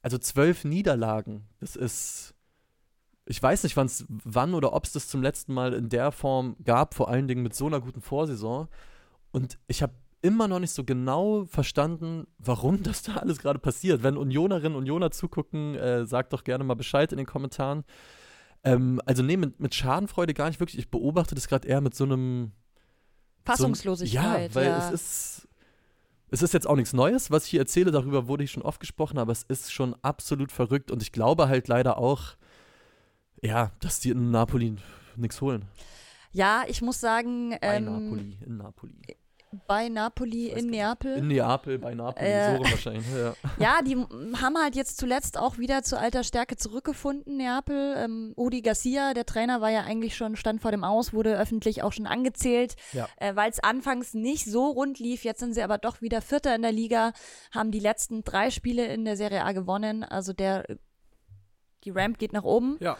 also 0.00 0.16
zwölf 0.16 0.64
Niederlagen, 0.64 1.44
das 1.60 1.76
ist. 1.76 2.34
Ich 3.28 3.42
weiß 3.42 3.62
nicht, 3.64 3.76
wann's, 3.76 4.06
wann 4.08 4.54
oder 4.54 4.72
ob 4.72 4.84
es 4.84 4.92
das 4.92 5.06
zum 5.06 5.22
letzten 5.22 5.52
Mal 5.52 5.74
in 5.74 5.90
der 5.90 6.12
Form 6.12 6.56
gab, 6.64 6.94
vor 6.94 7.08
allen 7.10 7.28
Dingen 7.28 7.42
mit 7.42 7.54
so 7.54 7.66
einer 7.66 7.80
guten 7.80 8.00
Vorsaison. 8.00 8.68
Und 9.32 9.58
ich 9.66 9.82
habe 9.82 9.92
immer 10.22 10.48
noch 10.48 10.58
nicht 10.58 10.72
so 10.72 10.82
genau 10.82 11.44
verstanden, 11.44 12.26
warum 12.38 12.82
das 12.82 13.02
da 13.02 13.16
alles 13.16 13.38
gerade 13.38 13.58
passiert. 13.58 14.02
Wenn 14.02 14.16
Unionerinnen 14.16 14.76
und 14.76 14.82
Unioner 14.82 15.10
zugucken, 15.10 15.74
äh, 15.74 16.06
sagt 16.06 16.32
doch 16.32 16.42
gerne 16.42 16.64
mal 16.64 16.74
Bescheid 16.74 17.12
in 17.12 17.18
den 17.18 17.26
Kommentaren. 17.26 17.84
Ähm, 18.64 19.00
also 19.06 19.22
nee, 19.22 19.36
mit, 19.36 19.60
mit 19.60 19.74
Schadenfreude 19.74 20.34
gar 20.34 20.48
nicht 20.48 20.60
wirklich. 20.60 20.78
Ich 20.78 20.90
beobachte 20.90 21.34
das 21.34 21.48
gerade 21.48 21.68
eher 21.68 21.80
mit 21.80 21.94
so 21.94 22.04
einem 22.04 22.52
Fassungslosigkeit. 23.44 24.50
ja, 24.50 24.54
weil 24.54 24.66
ja. 24.66 24.88
es 24.88 24.92
ist. 24.92 25.48
Es 26.30 26.42
ist 26.42 26.52
jetzt 26.52 26.66
auch 26.66 26.76
nichts 26.76 26.92
Neues, 26.92 27.30
was 27.30 27.44
ich 27.44 27.52
hier 27.52 27.60
erzähle, 27.60 27.90
darüber 27.90 28.28
wurde 28.28 28.44
ich 28.44 28.50
schon 28.50 28.62
oft 28.62 28.80
gesprochen, 28.80 29.16
aber 29.16 29.32
es 29.32 29.44
ist 29.44 29.72
schon 29.72 29.96
absolut 30.02 30.52
verrückt 30.52 30.90
und 30.90 31.00
ich 31.00 31.10
glaube 31.10 31.48
halt 31.48 31.68
leider 31.68 31.96
auch, 31.96 32.36
ja, 33.42 33.70
dass 33.80 34.00
die 34.00 34.10
in 34.10 34.30
Napoli 34.30 34.76
nichts 35.16 35.40
holen. 35.40 35.64
ja, 36.32 36.64
ich 36.68 36.82
muss 36.82 37.00
sagen, 37.00 37.50
Bei 37.60 37.76
ähm, 37.76 37.84
Napoli, 37.84 38.38
in 38.46 38.56
Napoli. 38.56 38.94
bei 39.66 39.88
Napoli 39.88 40.48
in. 40.50 40.66
Neapel. 40.68 41.16
In 41.16 41.28
Neapel, 41.28 41.78
bei 41.78 41.94
Napoli, 41.94 42.26
Äh, 42.26 42.56
so 42.58 42.62
wahrscheinlich. 42.64 43.06
Ja. 43.16 43.34
Ja, 43.58 43.82
die 43.82 43.96
haben 43.96 44.56
halt 44.62 44.76
jetzt 44.76 44.98
zuletzt 44.98 45.38
auch 45.38 45.56
wieder 45.58 45.82
zu 45.82 45.98
alter 45.98 46.22
Stärke 46.22 46.56
zurückgefunden, 46.56 47.38
Neapel. 47.38 47.94
Ähm, 47.96 48.34
Udi 48.36 48.60
Garcia, 48.60 49.14
der 49.14 49.24
Trainer, 49.24 49.60
war 49.62 49.70
ja 49.70 49.80
eigentlich 49.84 50.16
schon, 50.16 50.36
stand 50.36 50.60
vor 50.60 50.70
dem 50.70 50.84
Aus, 50.84 51.12
wurde 51.14 51.36
öffentlich 51.38 51.82
auch 51.82 51.92
schon 51.92 52.06
angezählt, 52.06 52.76
Ja. 52.92 53.08
äh, 53.16 53.34
weil 53.36 53.50
es 53.50 53.58
anfangs 53.60 54.12
nicht 54.14 54.44
so 54.44 54.66
rund 54.66 54.98
lief. 54.98 55.24
Jetzt 55.24 55.40
sind 55.40 55.54
sie 55.54 55.62
aber 55.62 55.78
doch 55.78 56.02
wieder 56.02 56.20
Vierter 56.20 56.54
in 56.54 56.62
der 56.62 56.72
Liga, 56.72 57.12
haben 57.50 57.70
die 57.72 57.80
letzten 57.80 58.22
drei 58.24 58.50
Spiele 58.50 58.86
in 58.86 59.04
der 59.06 59.16
Serie 59.16 59.44
A 59.44 59.52
gewonnen. 59.52 60.04
Also 60.04 60.34
der, 60.34 60.66
die 61.84 61.90
Ramp 61.90 62.18
geht 62.18 62.34
nach 62.34 62.44
oben. 62.44 62.76
ja. 62.80 62.96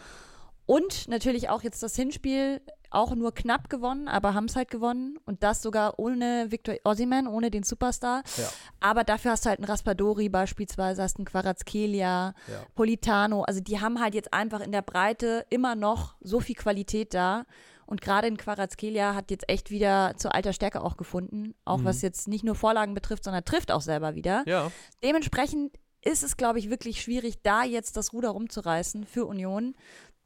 Und 0.69 1.07
natürlich 1.07 1.49
auch 1.49 1.63
jetzt 1.63 1.81
das 1.81 1.95
Hinspiel 1.95 2.61
auch 2.91 3.15
nur 3.15 3.33
knapp 3.33 3.69
gewonnen, 3.71 4.07
aber 4.07 4.35
haben 4.35 4.45
es 4.45 4.55
halt 4.55 4.69
gewonnen. 4.69 5.17
Und 5.25 5.41
das 5.41 5.63
sogar 5.63 5.97
ohne 5.97 6.51
Victor 6.51 6.75
Osimhen, 6.83 7.25
ohne 7.27 7.49
den 7.49 7.63
Superstar. 7.63 8.21
Ja. 8.37 8.47
Aber 8.79 9.03
dafür 9.03 9.31
hast 9.31 9.45
du 9.45 9.49
halt 9.49 9.57
einen 9.59 9.67
Raspadori 9.67 10.29
beispielsweise, 10.29 11.01
hast 11.01 11.17
einen 11.17 11.25
Quarazkelia, 11.25 12.35
Ja. 12.47 12.65
Politano. 12.75 13.41
Also 13.43 13.61
die 13.61 13.79
haben 13.81 13.99
halt 13.99 14.13
jetzt 14.13 14.31
einfach 14.31 14.59
in 14.59 14.71
der 14.71 14.83
Breite 14.83 15.43
immer 15.49 15.73
noch 15.75 16.15
so 16.21 16.39
viel 16.39 16.55
Qualität 16.55 17.15
da. 17.15 17.45
Und 17.87 18.01
gerade 18.01 18.27
in 18.27 18.37
Quarazkelia 18.37 19.15
hat 19.15 19.31
jetzt 19.31 19.49
echt 19.49 19.71
wieder 19.71 20.13
zur 20.17 20.35
alter 20.35 20.53
Stärke 20.53 20.83
auch 20.83 20.97
gefunden. 20.97 21.55
Auch 21.65 21.77
Mhm. 21.79 21.85
was 21.85 22.03
jetzt 22.03 22.27
nicht 22.27 22.43
nur 22.43 22.53
Vorlagen 22.53 22.93
betrifft, 22.93 23.23
sondern 23.23 23.43
trifft 23.43 23.71
auch 23.71 23.81
selber 23.81 24.13
wieder. 24.13 24.43
Ja. 24.45 24.71
Dementsprechend 25.03 25.75
ist 26.01 26.23
es, 26.23 26.37
glaube 26.37 26.59
ich, 26.59 26.69
wirklich 26.69 27.01
schwierig, 27.01 27.41
da 27.43 27.63
jetzt 27.63 27.97
das 27.97 28.13
Ruder 28.13 28.29
rumzureißen 28.29 29.05
für 29.05 29.25
Union. 29.25 29.75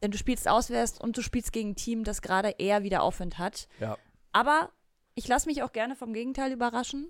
Denn 0.03 0.11
du 0.11 0.17
spielst 0.17 0.49
auswärts 0.49 0.99
und 0.99 1.17
du 1.17 1.21
spielst 1.21 1.53
gegen 1.53 1.69
ein 1.69 1.75
Team, 1.75 2.03
das 2.03 2.21
gerade 2.21 2.55
eher 2.59 2.83
wieder 2.83 3.01
Aufwind 3.01 3.39
hat. 3.39 3.69
Ja. 3.79 3.97
Aber 4.33 4.69
ich 5.15 5.27
lasse 5.27 5.47
mich 5.47 5.63
auch 5.63 5.71
gerne 5.71 5.95
vom 5.95 6.13
Gegenteil 6.13 6.51
überraschen. 6.51 7.07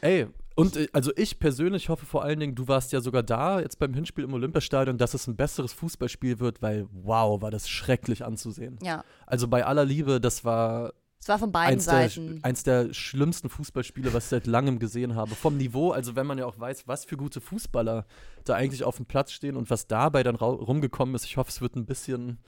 Ey, 0.00 0.26
und 0.56 0.76
äh, 0.76 0.88
also 0.92 1.12
ich 1.16 1.38
persönlich 1.38 1.90
hoffe 1.90 2.06
vor 2.06 2.22
allen 2.22 2.40
Dingen, 2.40 2.54
du 2.54 2.66
warst 2.66 2.92
ja 2.92 3.00
sogar 3.00 3.22
da 3.22 3.60
jetzt 3.60 3.78
beim 3.78 3.92
Hinspiel 3.92 4.24
im 4.24 4.32
Olympiastadion, 4.32 4.98
dass 4.98 5.14
es 5.14 5.26
ein 5.26 5.36
besseres 5.36 5.74
Fußballspiel 5.74 6.38
wird, 6.38 6.62
weil 6.62 6.86
wow, 6.92 7.40
war 7.42 7.50
das 7.50 7.68
schrecklich 7.68 8.24
anzusehen. 8.24 8.78
Ja, 8.82 9.04
Also 9.26 9.46
bei 9.46 9.64
aller 9.66 9.84
Liebe, 9.84 10.20
das 10.20 10.44
war 10.44 10.94
es 11.20 11.28
war 11.28 11.38
von 11.38 11.52
beiden 11.52 11.74
eins 11.74 11.84
der, 11.84 12.08
Seiten. 12.08 12.40
eins 12.42 12.62
der 12.62 12.94
schlimmsten 12.94 13.50
Fußballspiele, 13.50 14.14
was 14.14 14.24
ich 14.24 14.30
seit 14.30 14.46
langem 14.46 14.78
gesehen 14.78 15.16
habe. 15.16 15.34
Vom 15.34 15.58
Niveau, 15.58 15.90
also 15.90 16.16
wenn 16.16 16.26
man 16.26 16.38
ja 16.38 16.46
auch 16.46 16.58
weiß, 16.58 16.88
was 16.88 17.04
für 17.04 17.18
gute 17.18 17.42
Fußballer 17.42 18.06
da 18.44 18.54
eigentlich 18.54 18.84
auf 18.84 18.96
dem 18.96 19.04
Platz 19.04 19.32
stehen 19.32 19.56
und 19.56 19.68
was 19.68 19.86
dabei 19.86 20.22
dann 20.22 20.36
rumgekommen 20.36 21.14
ist. 21.14 21.26
Ich 21.26 21.36
hoffe, 21.36 21.50
es 21.50 21.60
wird 21.60 21.76
ein 21.76 21.84
bisschen 21.84 22.38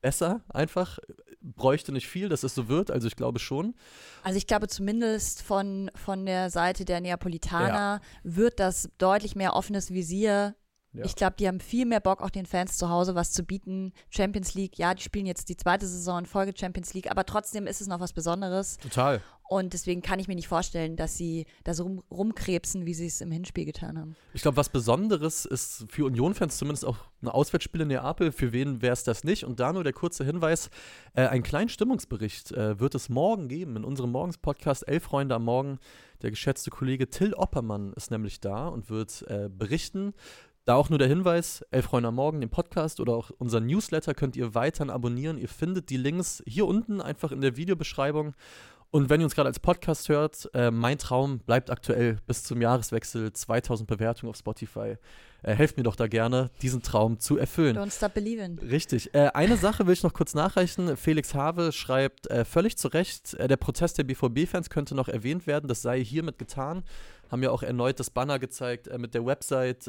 besser 0.00 0.42
einfach. 0.48 1.00
Bräuchte 1.40 1.90
nicht 1.90 2.06
viel, 2.06 2.28
dass 2.28 2.44
es 2.44 2.54
so 2.54 2.68
wird, 2.68 2.92
also 2.92 3.08
ich 3.08 3.16
glaube 3.16 3.40
schon. 3.40 3.74
Also 4.22 4.36
ich 4.36 4.46
glaube 4.46 4.68
zumindest 4.68 5.42
von, 5.42 5.90
von 5.96 6.24
der 6.24 6.50
Seite 6.50 6.84
der 6.84 7.00
Neapolitaner 7.00 8.00
wird 8.22 8.60
das 8.60 8.90
deutlich 8.98 9.34
mehr 9.34 9.54
offenes 9.56 9.90
Visier. 9.90 10.54
Ja. 10.92 11.04
Ich 11.04 11.14
glaube, 11.14 11.36
die 11.38 11.46
haben 11.46 11.60
viel 11.60 11.86
mehr 11.86 12.00
Bock, 12.00 12.20
auch 12.20 12.30
den 12.30 12.46
Fans 12.46 12.76
zu 12.76 12.88
Hause 12.88 13.14
was 13.14 13.32
zu 13.32 13.44
bieten. 13.44 13.92
Champions 14.10 14.54
League, 14.54 14.78
ja, 14.78 14.94
die 14.94 15.02
spielen 15.02 15.26
jetzt 15.26 15.48
die 15.48 15.56
zweite 15.56 15.86
Saison 15.86 16.20
in 16.20 16.26
Folge 16.26 16.52
Champions 16.56 16.94
League, 16.94 17.10
aber 17.10 17.24
trotzdem 17.24 17.66
ist 17.66 17.80
es 17.80 17.86
noch 17.86 18.00
was 18.00 18.12
Besonderes. 18.12 18.76
Total. 18.78 19.22
Und 19.50 19.72
deswegen 19.72 20.00
kann 20.00 20.20
ich 20.20 20.28
mir 20.28 20.36
nicht 20.36 20.46
vorstellen, 20.46 20.94
dass 20.94 21.16
sie 21.16 21.44
da 21.64 21.74
so 21.74 21.82
rum, 21.82 22.04
rumkrebsen, 22.08 22.86
wie 22.86 22.94
sie 22.94 23.06
es 23.06 23.20
im 23.20 23.32
Hinspiel 23.32 23.64
getan 23.64 23.98
haben. 23.98 24.14
Ich 24.32 24.42
glaube, 24.42 24.56
was 24.56 24.68
Besonderes 24.68 25.44
ist 25.44 25.86
für 25.88 26.04
Union-Fans 26.04 26.56
zumindest 26.56 26.84
auch 26.84 26.98
ein 27.20 27.26
Auswärtsspiel 27.26 27.80
in 27.80 27.88
Neapel. 27.88 28.30
Für 28.30 28.52
wen 28.52 28.80
wäre 28.80 28.92
es 28.92 29.02
das 29.02 29.24
nicht? 29.24 29.44
Und 29.44 29.58
da 29.58 29.72
nur 29.72 29.82
der 29.82 29.92
kurze 29.92 30.24
Hinweis: 30.24 30.70
äh, 31.14 31.26
Einen 31.26 31.42
kleinen 31.42 31.68
Stimmungsbericht 31.68 32.52
äh, 32.52 32.78
wird 32.78 32.94
es 32.94 33.08
morgen 33.08 33.48
geben 33.48 33.74
in 33.74 33.82
unserem 33.82 34.12
Morgens-Podcast 34.12 34.86
Elf 34.86 35.02
Freunde 35.02 35.34
am 35.34 35.44
Morgen. 35.44 35.80
Der 36.22 36.30
geschätzte 36.30 36.70
Kollege 36.70 37.10
Till 37.10 37.34
Oppermann 37.34 37.92
ist 37.94 38.12
nämlich 38.12 38.40
da 38.40 38.68
und 38.68 38.88
wird 38.88 39.24
äh, 39.28 39.48
berichten. 39.50 40.14
Da 40.66 40.74
auch 40.74 40.90
nur 40.90 40.98
der 40.98 41.08
Hinweis, 41.08 41.64
Elf 41.70 41.86
Freunde 41.86 42.08
am 42.10 42.16
Morgen, 42.16 42.40
den 42.40 42.50
Podcast 42.50 43.00
oder 43.00 43.14
auch 43.14 43.30
unseren 43.38 43.66
Newsletter 43.66 44.12
könnt 44.14 44.36
ihr 44.36 44.54
weiterhin 44.54 44.90
abonnieren. 44.90 45.38
Ihr 45.38 45.48
findet 45.48 45.88
die 45.88 45.96
Links 45.96 46.42
hier 46.46 46.66
unten 46.66 47.00
einfach 47.00 47.32
in 47.32 47.40
der 47.40 47.56
Videobeschreibung. 47.56 48.34
Und 48.92 49.08
wenn 49.08 49.20
ihr 49.20 49.24
uns 49.24 49.36
gerade 49.36 49.48
als 49.48 49.60
Podcast 49.60 50.08
hört, 50.08 50.50
äh, 50.52 50.72
mein 50.72 50.98
Traum 50.98 51.38
bleibt 51.38 51.70
aktuell 51.70 52.18
bis 52.26 52.42
zum 52.42 52.60
Jahreswechsel 52.60 53.32
2000 53.32 53.88
Bewertungen 53.88 54.30
auf 54.30 54.36
Spotify. 54.36 54.96
Äh, 55.42 55.54
helft 55.54 55.76
mir 55.76 55.84
doch 55.84 55.94
da 55.94 56.08
gerne, 56.08 56.50
diesen 56.60 56.82
Traum 56.82 57.20
zu 57.20 57.38
erfüllen. 57.38 57.78
Don't 57.78 57.96
stop 57.96 58.14
believing. 58.14 58.58
Richtig. 58.58 59.14
Äh, 59.14 59.30
eine 59.32 59.56
Sache 59.56 59.86
will 59.86 59.92
ich 59.92 60.02
noch 60.02 60.12
kurz 60.12 60.34
nachreichen. 60.34 60.96
Felix 60.96 61.34
Have 61.34 61.70
schreibt 61.70 62.26
äh, 62.26 62.44
völlig 62.44 62.76
zu 62.76 62.88
Recht, 62.88 63.34
äh, 63.34 63.46
der 63.46 63.56
Protest 63.56 63.96
der 63.96 64.04
BVB-Fans 64.04 64.70
könnte 64.70 64.96
noch 64.96 65.08
erwähnt 65.08 65.46
werden. 65.46 65.68
Das 65.68 65.82
sei 65.82 66.04
hiermit 66.04 66.38
getan. 66.38 66.82
Haben 67.30 67.44
ja 67.44 67.50
auch 67.50 67.62
erneut 67.62 68.00
das 68.00 68.10
Banner 68.10 68.40
gezeigt 68.40 68.88
äh, 68.88 68.98
mit 68.98 69.14
der 69.14 69.24
Website, 69.24 69.88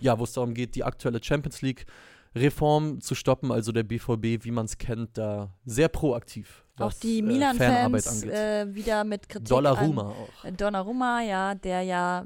ja, 0.00 0.18
wo 0.18 0.24
es 0.24 0.32
darum 0.32 0.54
geht, 0.54 0.74
die 0.74 0.84
aktuelle 0.84 1.22
Champions 1.22 1.62
League. 1.62 1.86
Reform 2.32 3.00
zu 3.00 3.16
stoppen, 3.16 3.50
also 3.50 3.72
der 3.72 3.82
BVB, 3.82 4.44
wie 4.44 4.52
man 4.52 4.66
es 4.66 4.78
kennt, 4.78 5.18
da 5.18 5.50
sehr 5.64 5.88
proaktiv. 5.88 6.64
Auch 6.76 6.86
was, 6.86 7.00
die 7.00 7.18
äh, 7.18 7.22
Milan-Fans 7.22 8.06
angeht. 8.06 8.30
äh, 8.30 8.72
wieder 8.74 9.02
mit 9.02 9.28
Kritik. 9.28 9.48
Donnarumma 9.48 10.02
an- 10.02 10.08
auch. 10.12 10.44
Äh, 10.44 10.52
Donnarumma, 10.52 11.22
ja, 11.22 11.54
der 11.56 11.82
ja 11.82 12.24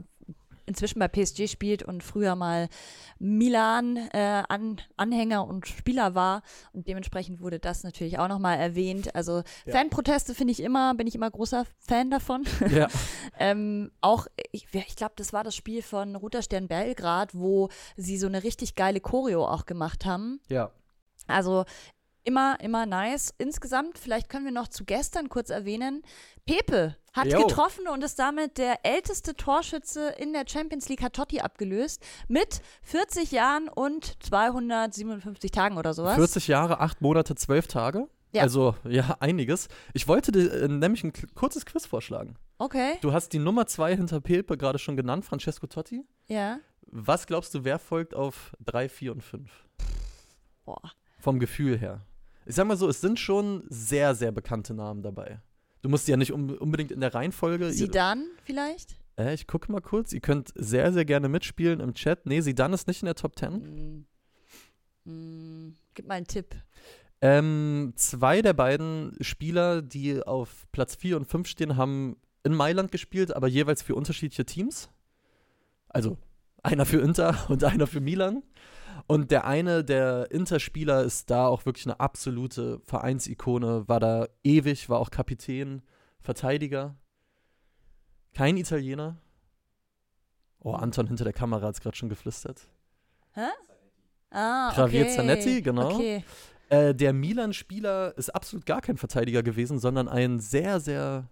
inzwischen 0.75 0.99
bei 0.99 1.09
PSG 1.09 1.49
spielt 1.49 1.83
und 1.83 2.03
früher 2.03 2.35
mal 2.35 2.69
Milan-Anhänger 3.19 5.47
und 5.47 5.67
Spieler 5.67 6.15
war. 6.15 6.43
Und 6.73 6.89
dementsprechend 6.89 7.41
wurde 7.41 7.59
das 7.59 7.85
natürlich 7.85 8.19
auch 8.19 8.29
nochmal 8.29 8.59
erwähnt. 8.59 9.15
Also 9.15 9.43
Ja. 9.65 9.73
Fanproteste 9.73 10.35
finde 10.35 10.53
ich 10.53 10.61
immer, 10.61 10.95
bin 10.95 11.07
ich 11.07 11.15
immer 11.15 11.31
großer 11.31 11.65
Fan 11.79 12.11
davon. 12.11 12.45
Ja, 12.71 12.89
ähm, 13.39 13.91
auch, 14.01 14.27
ich, 14.53 14.67
ich 14.73 14.97
glaube, 14.97 15.15
das 15.17 15.33
war 15.33 15.45
das 15.45 15.55
Spiel 15.55 15.83
von 15.83 16.17
Roter 16.17 16.43
Stern 16.43 16.69
Belgrad, 16.69 17.35
wo 17.35 17.69
sie 17.97 18.19
so 18.19 18.27
eine 18.27 18.43
richtig 18.43 18.75
geile 18.75 19.01
Choreo 19.01 19.47
auch 19.47 19.67
gemacht 19.67 20.05
haben. 20.05 20.41
ja. 20.49 20.71
Also 21.27 21.65
immer, 22.25 22.59
immer 22.61 22.87
nice. 22.87 23.33
Insgesamt, 23.39 23.99
vielleicht 23.99 24.29
können 24.29 24.45
wir 24.45 24.53
noch 24.53 24.69
zu 24.69 24.85
gestern 24.85 25.29
kurz 25.29 25.51
erwähnen, 25.51 26.03
Pepe 26.47 26.97
hat 27.13 27.27
Jo. 27.27 27.47
getroffen 27.47 27.87
und 27.87 28.03
ist 28.03 28.19
damit 28.19 28.59
der 28.59 28.85
älteste 28.85 29.35
Torschütze 29.37 30.09
in 30.19 30.33
der 30.33 30.45
Champions 30.49 30.89
League, 30.89 31.03
hat 31.03 31.13
Totti 31.15 31.41
abgelöst, 31.41 32.03
mit 32.29 32.61
40 32.83 33.31
Jahren 33.31 33.69
und 33.69 34.23
257 34.25 35.51
Tagen 35.53 35.79
oder 35.79 35.95
sowas. 35.95 36.17
40 36.17 36.49
Jahre, 36.49 36.81
8 36.81 37.01
Monate, 37.03 37.35
12 37.35 37.69
Tage. 37.69 38.09
Ja. 38.33 38.43
Also, 38.43 38.75
ja, 38.89 39.17
einiges. 39.21 39.69
Ich 39.93 40.09
wollte 40.09 40.33
dir 40.33 40.53
äh, 40.65 40.67
nämlich 40.69 41.05
ein 41.05 41.13
kurzes 41.37 41.65
Quiz 41.65 41.87
vorschlagen. 41.87 42.35
Okay, 42.59 42.99
Du 43.01 43.13
hast 43.13 43.33
die 43.33 43.39
Nummer 43.39 43.67
2 43.67 43.97
hinter 43.97 44.21
Pepe 44.21 44.57
gerade 44.57 44.79
schon 44.81 44.97
genannt, 44.97 45.25
Francesco 45.25 45.67
Totti. 45.67 46.05
ja. 46.27 46.59
Was 46.97 47.27
glaubst 47.27 47.53
du, 47.55 47.65
wer 47.65 47.79
folgt 47.81 48.15
auf 48.15 48.53
3, 48.65 48.89
4 48.89 49.13
und 49.13 49.23
5? 49.23 49.51
Boah. 50.65 50.93
Vom 51.19 51.39
Gefühl 51.41 51.77
her. 51.79 52.03
Ich 52.47 52.55
sag 52.55 52.67
mal 52.67 52.77
so, 52.77 52.89
es 52.89 53.01
sind 53.01 53.19
schon 53.19 53.65
sehr, 53.69 54.15
sehr 54.15 54.33
bekannte 54.33 54.75
Namen 54.75 55.03
dabei. 55.03 55.41
Du 55.83 55.89
musst 55.89 56.07
die 56.07 56.13
ja 56.13 56.17
nicht 56.17 56.33
um, 56.33 56.51
unbedingt 56.51 56.93
in 56.93 57.01
der 57.01 57.15
Reihenfolge. 57.15 57.71
Sidan 57.73 58.27
vielleicht? 58.45 58.97
Äh, 59.19 59.35
ich 59.35 59.47
gucke 59.47 59.71
mal 59.71 59.81
kurz. 59.81 60.13
Ihr 60.13 60.21
könnt 60.21 60.53
sehr, 60.55 60.93
sehr 60.93 61.05
gerne 61.05 61.29
mitspielen 61.29 61.81
im 61.81 61.95
Chat. 61.95 62.27
Nee, 62.27 62.41
Sidan 62.41 62.73
ist 62.73 62.87
nicht 62.87 63.03
in 63.03 63.07
der 63.07 63.15
Top 63.15 63.39
10. 63.39 63.53
Hm. 63.53 64.07
Hm. 65.05 65.75
Gib 65.95 66.09
mal 66.09 66.15
einen 66.15 66.27
Tipp. 66.27 66.55
Ähm, 67.21 67.93
zwei 67.97 68.43
der 68.43 68.53
beiden 68.53 69.17
Spieler, 69.21 69.83
die 69.83 70.23
auf 70.23 70.67
Platz 70.73 70.97
4 70.97 71.17
und 71.17 71.27
5 71.27 71.49
stehen, 71.49 71.77
haben 71.77 72.17
in 72.43 72.55
Mailand 72.55 72.93
gespielt, 72.93 73.35
aber 73.35 73.49
jeweils 73.49 73.83
für 73.83 73.95
unterschiedliche 73.95 74.45
Teams. 74.45 74.91
Also 75.89 76.19
einer 76.63 76.87
für 76.87 77.01
Inter 77.01 77.37
und 77.49 77.65
einer 77.65 77.87
für 77.87 78.01
Milan. 78.01 78.43
Und 79.07 79.31
der 79.31 79.45
eine 79.45 79.85
der 79.85 80.31
Inter-Spieler 80.31 81.03
ist 81.03 81.31
da 81.31 81.47
auch 81.47 81.67
wirklich 81.67 81.87
eine 81.87 82.01
absolute 82.01 82.81
Vereinsikone, 82.87 83.89
war 83.89 84.01
da 84.01 84.29
ewig, 84.43 84.89
war 84.89 84.99
auch 84.99 85.11
Kapitän, 85.11 85.83
Verteidiger. 86.21 86.97
Kein 88.35 88.57
Italiener. 88.57 89.19
Oh, 90.61 90.73
Anton 90.73 91.07
hinter 91.07 91.25
der 91.25 91.35
Kamera 91.35 91.67
hat 91.67 91.75
es 91.75 91.81
gerade 91.81 91.97
schon 91.97 92.09
geflüstert. 92.09 92.69
Ah, 94.31 94.73
Javier 94.77 95.03
okay. 95.03 95.17
Zanetti, 95.17 95.63
genau. 95.63 95.95
Okay. 95.95 96.25
Äh, 96.69 96.95
der 96.95 97.13
Milan-Spieler 97.13 98.17
ist 98.17 98.35
absolut 98.35 98.67
gar 98.67 98.81
kein 98.81 98.97
Verteidiger 98.97 99.43
gewesen, 99.43 99.79
sondern 99.79 100.09
ein 100.09 100.41
sehr, 100.41 100.81
sehr, 100.81 101.29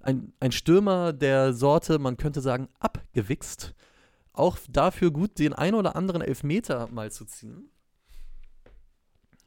ein, 0.00 0.32
ein 0.40 0.52
Stürmer 0.52 1.12
der 1.12 1.52
Sorte, 1.52 1.98
man 1.98 2.16
könnte 2.16 2.40
sagen, 2.40 2.68
abgewichst. 2.78 3.74
Auch 4.38 4.56
dafür 4.68 5.10
gut, 5.10 5.38
den 5.38 5.52
ein 5.52 5.74
oder 5.74 5.96
anderen 5.96 6.22
Elfmeter 6.22 6.86
mal 6.88 7.10
zu 7.10 7.24
ziehen. 7.24 7.70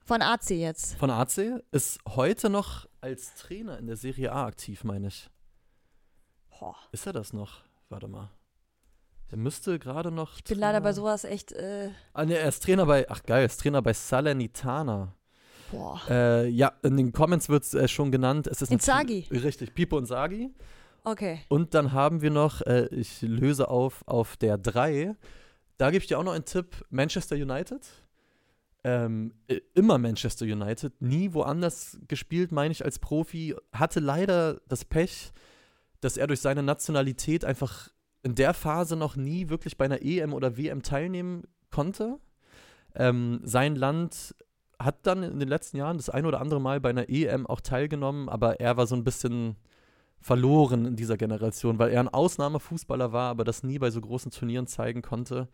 Von 0.05 0.21
AC 0.21 0.49
jetzt. 0.49 0.95
Von 0.95 1.09
AC 1.09 1.61
ist 1.71 1.99
heute 2.09 2.49
noch 2.49 2.87
als 2.99 3.33
Trainer 3.35 3.77
in 3.77 3.87
der 3.87 3.95
Serie 3.95 4.31
A 4.33 4.45
aktiv, 4.47 4.83
meine 4.83 5.07
ich. 5.07 5.29
Boah. 6.59 6.75
Ist 6.91 7.05
er 7.07 7.13
das 7.13 7.31
noch? 7.31 7.61
Warte 7.89 8.07
mal. 8.07 8.29
Der 9.31 9.37
müsste 9.37 9.79
gerade 9.79 10.11
noch. 10.11 10.35
Ich 10.37 10.43
bin 10.43 10.59
leider 10.59 10.81
bei 10.81 10.91
sowas 10.91 11.23
echt, 11.23 11.53
äh, 11.53 11.89
Ah, 12.13 12.25
ne, 12.25 12.37
er 12.37 12.49
ist 12.49 12.63
Trainer 12.63 12.85
bei. 12.85 13.09
Ach 13.09 13.23
geil, 13.23 13.43
er 13.43 13.45
ist 13.45 13.61
Trainer 13.61 13.81
bei 13.81 13.93
Salernitana. 13.93 15.15
boah. 15.71 16.01
Äh, 16.09 16.49
ja, 16.49 16.73
in 16.83 16.97
den 16.97 17.13
Comments 17.13 17.47
wird 17.47 17.63
es 17.63 17.73
äh, 17.73 17.87
schon 17.87 18.11
genannt. 18.11 18.47
Es 18.47 18.61
ist 18.61 18.71
natürlich- 18.71 19.31
Richtig, 19.31 19.73
Pipo 19.73 19.95
und 19.97 20.05
Sagi. 20.05 20.53
Okay. 21.03 21.39
Und 21.47 21.73
dann 21.73 21.91
haben 21.93 22.21
wir 22.21 22.29
noch, 22.29 22.61
äh, 22.61 22.87
ich 22.91 23.21
löse 23.21 23.69
auf, 23.69 24.03
auf 24.07 24.37
der 24.37 24.57
3. 24.57 25.15
Da 25.77 25.89
gebe 25.89 26.01
ich 26.01 26.07
dir 26.07 26.19
auch 26.19 26.23
noch 26.23 26.33
einen 26.33 26.45
Tipp: 26.45 26.85
Manchester 26.89 27.35
United. 27.35 27.81
Ähm, 28.83 29.33
äh, 29.47 29.61
immer 29.75 29.97
Manchester 29.97 30.45
United, 30.45 31.01
nie 31.01 31.33
woanders 31.33 31.99
gespielt, 32.07 32.51
meine 32.51 32.71
ich, 32.71 32.83
als 32.83 32.99
Profi. 32.99 33.55
Hatte 33.71 33.99
leider 33.99 34.59
das 34.67 34.85
Pech, 34.85 35.31
dass 36.01 36.17
er 36.17 36.27
durch 36.27 36.41
seine 36.41 36.63
Nationalität 36.63 37.45
einfach 37.45 37.89
in 38.23 38.35
der 38.35 38.53
Phase 38.53 38.95
noch 38.95 39.15
nie 39.15 39.49
wirklich 39.49 39.77
bei 39.77 39.85
einer 39.85 40.01
EM 40.01 40.33
oder 40.33 40.57
WM 40.57 40.83
teilnehmen 40.83 41.43
konnte. 41.69 42.19
Ähm, 42.95 43.41
sein 43.43 43.75
Land 43.75 44.35
hat 44.79 45.05
dann 45.05 45.23
in 45.23 45.39
den 45.39 45.47
letzten 45.47 45.77
Jahren 45.77 45.97
das 45.97 46.09
ein 46.09 46.25
oder 46.25 46.41
andere 46.41 46.59
Mal 46.59 46.79
bei 46.79 46.89
einer 46.89 47.09
EM 47.09 47.45
auch 47.45 47.61
teilgenommen, 47.61 48.29
aber 48.29 48.59
er 48.59 48.77
war 48.77 48.87
so 48.87 48.95
ein 48.95 49.03
bisschen 49.03 49.55
verloren 50.21 50.85
in 50.85 50.95
dieser 50.95 51.17
Generation, 51.17 51.79
weil 51.79 51.91
er 51.91 51.99
ein 51.99 52.09
Ausnahmefußballer 52.09 53.11
war, 53.11 53.29
aber 53.31 53.43
das 53.43 53.63
nie 53.63 53.79
bei 53.79 53.89
so 53.91 53.99
großen 54.01 54.31
Turnieren 54.31 54.67
zeigen 54.67 55.01
konnte. 55.01 55.47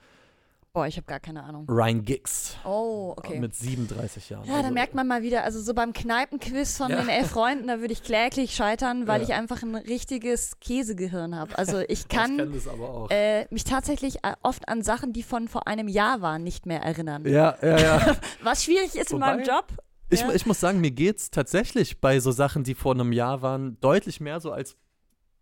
Boah, 0.74 0.86
ich 0.86 0.98
habe 0.98 1.08
gar 1.08 1.20
keine 1.20 1.44
Ahnung. 1.44 1.66
Ryan 1.68 2.04
Giggs. 2.04 2.56
Oh, 2.64 3.14
okay. 3.18 3.40
Mit 3.40 3.56
37 3.56 4.30
Jahren. 4.30 4.46
Ja, 4.46 4.52
da 4.52 4.58
Also, 4.60 4.74
merkt 4.74 4.94
man 4.94 5.08
mal 5.08 5.24
wieder, 5.24 5.44
also 5.44 5.60
so 5.60 5.74
beim 5.74 5.92
Kneipenquiz 5.92 6.78
von 6.78 6.92
Ja. 6.92 6.98
den 6.98 7.10
elf 7.10 7.30
Freunden, 7.32 7.68
da 7.68 7.80
würde 7.80 7.94
ich 7.94 8.04
kläglich 8.04 8.54
scheitern, 8.54 9.08
weil 9.08 9.22
Ja. 9.22 9.28
ich 9.28 9.34
einfach 9.34 9.64
ein 9.64 9.74
richtiges 9.74 10.60
Käsegehirn 10.60 11.36
habe. 11.36 11.58
Also 11.58 11.80
ich 11.88 12.02
Ich 12.02 12.08
kann 12.10 12.40
auch. 12.80 13.10
äh, 13.10 13.48
mich 13.50 13.64
tatsächlich 13.64 14.18
äh, 14.24 14.34
oft 14.44 14.70
an 14.70 14.84
Sachen, 14.84 15.14
die 15.14 15.24
von 15.24 15.48
vor 15.48 15.66
einem 15.68 15.88
Jahr 15.88 16.22
waren, 16.22 16.44
nicht 16.44 16.68
mehr 16.68 16.82
erinnern. 16.84 17.26
ja, 17.26 17.56
ja, 17.64 17.78
ja. 17.80 18.16
Was 18.44 18.64
schwierig 18.66 18.94
ist 18.96 19.12
in 19.12 19.18
Wobei- 19.18 19.38
meinem 19.38 19.46
Job. 19.46 19.66
Ich, 20.10 20.22
Ja. 20.22 20.32
ich 20.34 20.46
muss 20.46 20.60
sagen, 20.60 20.80
mir 20.82 20.92
geht's 20.92 21.32
tatsächlich 21.32 22.00
bei 22.00 22.20
so 22.20 22.32
Sachen, 22.32 22.64
die 22.64 22.76
vor 22.76 22.94
einem 22.94 23.12
Jahr 23.12 23.42
waren, 23.42 23.80
deutlich 23.82 24.20
mehr 24.22 24.40
so 24.40 24.52
als 24.52 24.78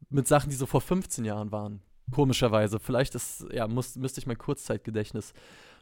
mit 0.09 0.27
Sachen, 0.27 0.49
die 0.49 0.55
so 0.55 0.65
vor 0.65 0.81
15 0.81 1.23
Jahren 1.25 1.51
waren. 1.51 1.81
Komischerweise. 2.11 2.79
Vielleicht 2.79 3.15
ist, 3.15 3.45
ja, 3.51 3.67
muss, 3.67 3.95
müsste 3.95 4.19
ich 4.19 4.27
mein 4.27 4.37
Kurzzeitgedächtnis 4.37 5.33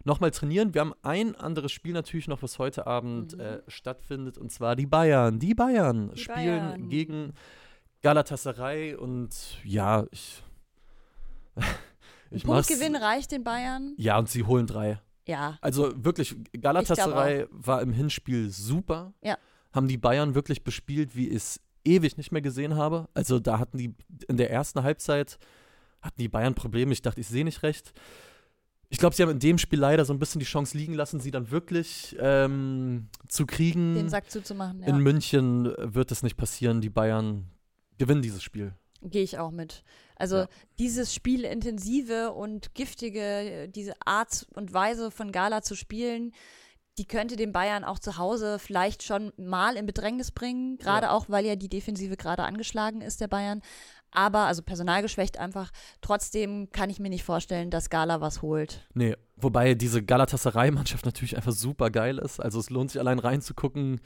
nochmal 0.05 0.31
trainieren. 0.31 0.73
Wir 0.73 0.81
haben 0.81 0.93
ein 1.01 1.35
anderes 1.35 1.71
Spiel 1.71 1.93
natürlich 1.93 2.27
noch, 2.27 2.41
was 2.41 2.59
heute 2.59 2.87
Abend 2.87 3.33
Mhm. 3.33 3.39
äh, 3.41 3.61
stattfindet, 3.67 4.37
und 4.37 4.51
zwar 4.51 4.75
die 4.75 4.85
Bayern. 4.85 5.39
Die 5.39 5.53
Bayern 5.53 6.11
Die 6.13 6.19
spielen 6.21 6.69
Bayern. 6.69 6.89
gegen 6.89 7.33
Galatasaray 8.01 8.95
und 8.95 9.59
ja, 9.63 10.05
ich. 10.11 10.43
Ich 12.35 12.45
Punktgewinn 12.45 12.95
reicht 12.95 13.31
den 13.31 13.43
Bayern. 13.43 13.93
Ja, 13.97 14.17
und 14.17 14.27
sie 14.27 14.41
holen 14.43 14.65
drei. 14.65 14.99
Ja. 15.25 15.57
Also 15.61 15.93
wirklich, 15.95 16.35
Galatasaray 16.59 17.47
war 17.49 17.81
im 17.81 17.93
Hinspiel 17.93 18.49
super. 18.49 19.13
Ja. 19.21 19.37
Haben 19.71 19.87
die 19.87 19.97
Bayern 19.97 20.35
wirklich 20.35 20.63
bespielt, 20.63 21.15
wie 21.15 21.29
ich 21.29 21.35
es 21.35 21.61
ewig 21.85 22.17
nicht 22.17 22.31
mehr 22.31 22.41
gesehen 22.41 22.75
habe. 22.75 23.07
Also 23.13 23.39
da 23.39 23.59
hatten 23.59 23.77
die 23.77 23.95
in 24.27 24.37
der 24.37 24.51
ersten 24.51 24.83
Halbzeit 24.83 25.37
hatten 26.01 26.21
die 26.21 26.27
Bayern 26.27 26.53
Probleme. 26.53 26.91
Ich 26.91 27.01
dachte, 27.01 27.21
ich 27.21 27.27
sehe 27.27 27.45
nicht 27.45 27.63
recht. 27.63 27.93
Ich 28.89 28.99
glaube, 28.99 29.15
sie 29.15 29.23
haben 29.23 29.31
in 29.31 29.39
dem 29.39 29.57
Spiel 29.57 29.79
leider 29.79 30.05
so 30.05 30.13
ein 30.13 30.19
bisschen 30.19 30.39
die 30.39 30.45
Chance 30.45 30.77
liegen 30.77 30.93
lassen, 30.93 31.19
sie 31.19 31.31
dann 31.31 31.49
wirklich 31.49 32.15
ähm, 32.19 33.07
zu 33.27 33.47
kriegen. 33.47 33.95
Den 33.95 34.09
Sack 34.09 34.29
zuzumachen, 34.29 34.81
ja. 34.81 34.87
In 34.87 34.99
München 34.99 35.73
wird 35.77 36.11
es 36.11 36.21
nicht 36.21 36.37
passieren. 36.37 36.79
Die 36.81 36.91
Bayern 36.91 37.49
gewinnen 37.97 38.21
dieses 38.21 38.43
Spiel. 38.43 38.75
Gehe 39.03 39.23
ich 39.23 39.37
auch 39.37 39.51
mit. 39.51 39.83
Also 40.15 40.37
Ja. 40.37 40.47
dieses 40.79 41.13
spielintensive 41.13 42.31
und 42.31 42.73
giftige, 42.73 43.19
äh, 43.21 43.67
diese 43.67 43.93
Art 44.05 44.47
und 44.55 44.73
Weise 44.73 45.11
von 45.11 45.31
Gala 45.31 45.61
zu 45.61 45.75
spielen, 45.75 46.31
die 46.97 47.05
könnte 47.05 47.35
den 47.35 47.51
Bayern 47.51 47.83
auch 47.83 47.97
zu 47.99 48.17
Hause 48.17 48.59
vielleicht 48.59 49.01
schon 49.03 49.33
mal 49.37 49.75
in 49.75 49.85
Bedrängnis 49.87 50.31
bringen, 50.31 50.77
gerade 50.77 51.09
auch, 51.11 51.25
weil 51.27 51.45
ja 51.45 51.55
die 51.55 51.69
Defensive 51.69 52.15
gerade 52.17 52.43
angeschlagen 52.43 53.01
ist 53.01 53.19
der 53.19 53.27
Bayern. 53.27 53.61
Aber, 54.11 54.41
also 54.41 54.61
personalgeschwächt 54.61 55.39
einfach, 55.39 55.71
trotzdem 56.01 56.71
kann 56.71 56.91
ich 56.91 56.99
mir 56.99 57.09
nicht 57.09 57.23
vorstellen, 57.23 57.71
dass 57.71 57.89
Gala 57.89 58.21
was 58.21 58.43
holt. 58.43 58.87
Nee, 58.93 59.15
wobei 59.37 59.73
diese 59.73 60.03
Galatasaray-Mannschaft 60.03 61.03
natürlich 61.03 61.35
einfach 61.35 61.51
super 61.51 61.89
geil 61.89 62.19
ist. 62.19 62.39
Also 62.39 62.59
es 62.59 62.69
lohnt 62.69 62.91
sich 62.91 62.99
allein 63.01 63.17
reinzugucken 63.17 63.99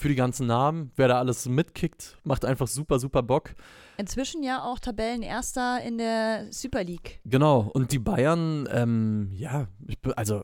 für 0.00 0.08
die 0.08 0.14
ganzen 0.14 0.46
Namen. 0.46 0.90
Wer 0.96 1.08
da 1.08 1.18
alles 1.18 1.46
mitkickt, 1.46 2.18
macht 2.24 2.44
einfach 2.44 2.66
super, 2.66 2.98
super 2.98 3.22
Bock. 3.22 3.54
Inzwischen 3.98 4.42
ja 4.42 4.64
auch 4.64 4.78
Tabellenerster 4.78 5.82
in 5.84 5.98
der 5.98 6.46
Super 6.50 6.82
League. 6.82 7.20
Genau, 7.24 7.70
und 7.74 7.92
die 7.92 7.98
Bayern, 7.98 8.68
ähm, 8.72 9.30
ja, 9.34 9.68
ich, 9.86 9.98
also 10.16 10.42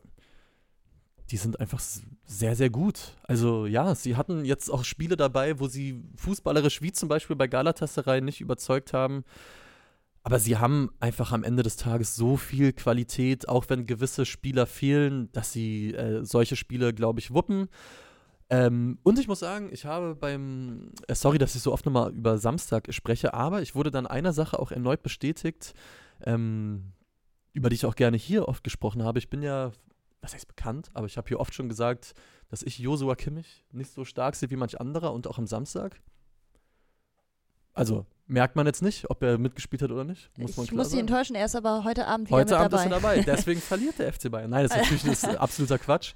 die 1.31 1.37
sind 1.37 1.59
einfach 1.59 1.81
sehr, 2.25 2.55
sehr 2.55 2.69
gut. 2.69 3.15
Also 3.23 3.65
ja, 3.65 3.95
sie 3.95 4.15
hatten 4.15 4.45
jetzt 4.45 4.69
auch 4.69 4.83
Spiele 4.83 5.17
dabei, 5.17 5.59
wo 5.59 5.67
sie 5.67 6.01
fußballerisch 6.15 6.81
wie 6.81 6.91
zum 6.91 7.09
Beispiel 7.09 7.35
bei 7.35 7.47
Galatasaray 7.47 8.21
nicht 8.21 8.39
überzeugt 8.39 8.93
haben. 8.93 9.25
Aber 10.23 10.39
sie 10.39 10.57
haben 10.57 10.91
einfach 10.99 11.31
am 11.31 11.43
Ende 11.43 11.63
des 11.63 11.77
Tages 11.77 12.15
so 12.15 12.35
viel 12.35 12.73
Qualität, 12.73 13.47
auch 13.47 13.65
wenn 13.69 13.85
gewisse 13.85 14.25
Spieler 14.25 14.65
fehlen, 14.65 15.31
dass 15.31 15.53
sie 15.53 15.93
äh, 15.93 16.23
solche 16.23 16.57
Spiele, 16.57 16.93
glaube 16.93 17.19
ich, 17.19 17.33
wuppen. 17.33 17.69
Ähm, 18.49 18.97
und 19.03 19.19
ich 19.19 19.27
muss 19.27 19.39
sagen, 19.39 19.69
ich 19.71 19.85
habe 19.85 20.15
beim, 20.15 20.91
äh, 21.07 21.15
sorry, 21.15 21.37
dass 21.37 21.55
ich 21.55 21.61
so 21.61 21.73
oft 21.73 21.85
nochmal 21.85 22.13
über 22.13 22.37
Samstag 22.37 22.87
spreche, 22.93 23.33
aber 23.33 23.61
ich 23.61 23.75
wurde 23.75 23.91
dann 23.91 24.07
einer 24.07 24.31
Sache 24.31 24.59
auch 24.59 24.71
erneut 24.71 25.03
bestätigt, 25.03 25.73
ähm, 26.25 26.93
über 27.51 27.69
die 27.69 27.75
ich 27.75 27.85
auch 27.85 27.95
gerne 27.95 28.15
hier 28.15 28.47
oft 28.47 28.63
gesprochen 28.63 29.03
habe. 29.03 29.19
Ich 29.19 29.29
bin 29.29 29.41
ja, 29.41 29.71
was 30.21 30.33
heißt 30.33 30.47
bekannt, 30.47 30.89
aber 30.93 31.07
ich 31.07 31.17
habe 31.17 31.27
hier 31.27 31.39
oft 31.39 31.53
schon 31.53 31.67
gesagt, 31.67 32.13
dass 32.49 32.63
ich 32.63 32.79
Josua 32.79 33.15
Kimmich 33.15 33.65
nicht 33.71 33.91
so 33.91 34.05
stark 34.05 34.35
sehe 34.35 34.49
wie 34.49 34.55
manch 34.55 34.79
anderer 34.79 35.13
und 35.13 35.27
auch 35.27 35.37
am 35.37 35.47
Samstag. 35.47 35.99
Also 37.73 38.05
merkt 38.25 38.55
man 38.55 38.65
jetzt 38.65 38.81
nicht, 38.81 39.09
ob 39.09 39.21
er 39.23 39.37
mitgespielt 39.37 39.81
hat 39.81 39.91
oder 39.91 40.03
nicht. 40.03 40.29
Muss 40.37 40.57
man 40.57 40.65
ich 40.65 40.71
muss 40.71 40.89
sagen. 40.89 41.01
enttäuschen, 41.01 41.35
er 41.35 41.45
ist 41.45 41.55
aber 41.55 41.83
heute 41.83 42.07
Abend 42.07 42.27
wieder 42.27 42.37
Heute 42.37 42.57
Abend 42.57 42.73
dabei. 42.73 42.85
ist 42.85 42.91
er 42.91 42.99
dabei. 43.01 43.21
Deswegen 43.23 43.61
verliert 43.61 43.99
der 43.99 44.11
FC 44.11 44.31
Bayern. 44.31 44.49
Nein, 44.49 44.63
das 44.67 44.71
ist 44.71 44.77
natürlich 44.81 45.03
das 45.03 45.23
ist 45.23 45.37
absoluter 45.37 45.77
Quatsch. 45.77 46.13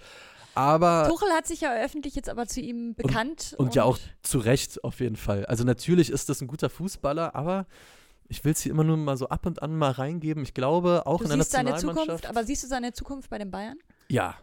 Aber 0.56 1.08
Tuchel 1.10 1.30
hat 1.30 1.48
sich 1.48 1.62
ja 1.62 1.74
öffentlich 1.74 2.16
jetzt 2.16 2.30
aber 2.30 2.46
zu 2.48 2.60
ihm 2.62 2.94
bekannt. 2.96 3.56
und 3.58 3.74
ja 3.76 3.84
auch 3.84 3.98
zu 4.22 4.40
Recht 4.40 4.84
auf 4.84 5.00
jeden 5.00 5.16
Fall. 5.16 5.46
Also 5.46 5.64
natürlich 5.64 6.10
ist 6.10 6.30
das 6.30 6.42
ein 6.42 6.48
guter 6.48 6.70
Fußballer, 6.70 7.36
aber 7.36 7.66
ich 8.28 8.44
will 8.44 8.52
es 8.54 8.62
hier 8.62 8.72
immer 8.72 8.84
nur 8.84 8.98
mal 8.98 9.18
so 9.18 9.28
ab 9.30 9.46
und 9.46 9.62
an 9.62 9.76
mal 9.78 9.92
reingeben. 9.92 10.44
Ich 10.44 10.54
glaube, 10.54 11.04
auch 11.06 11.18
Du 11.20 11.24
in 11.26 11.30
der 11.30 11.38
siehst 11.40 11.52
seine 11.52 11.72
Nationalmannschaft. 11.72 12.22
Zukunft, 12.24 12.26
aber 12.38 12.46
siehst 12.46 12.64
du 12.64 12.68
seine 12.68 12.94
Zukunft 12.94 13.30
bei 13.30 13.38
den 13.38 13.52
Bayern? 13.52 13.78
ja, 14.10 14.36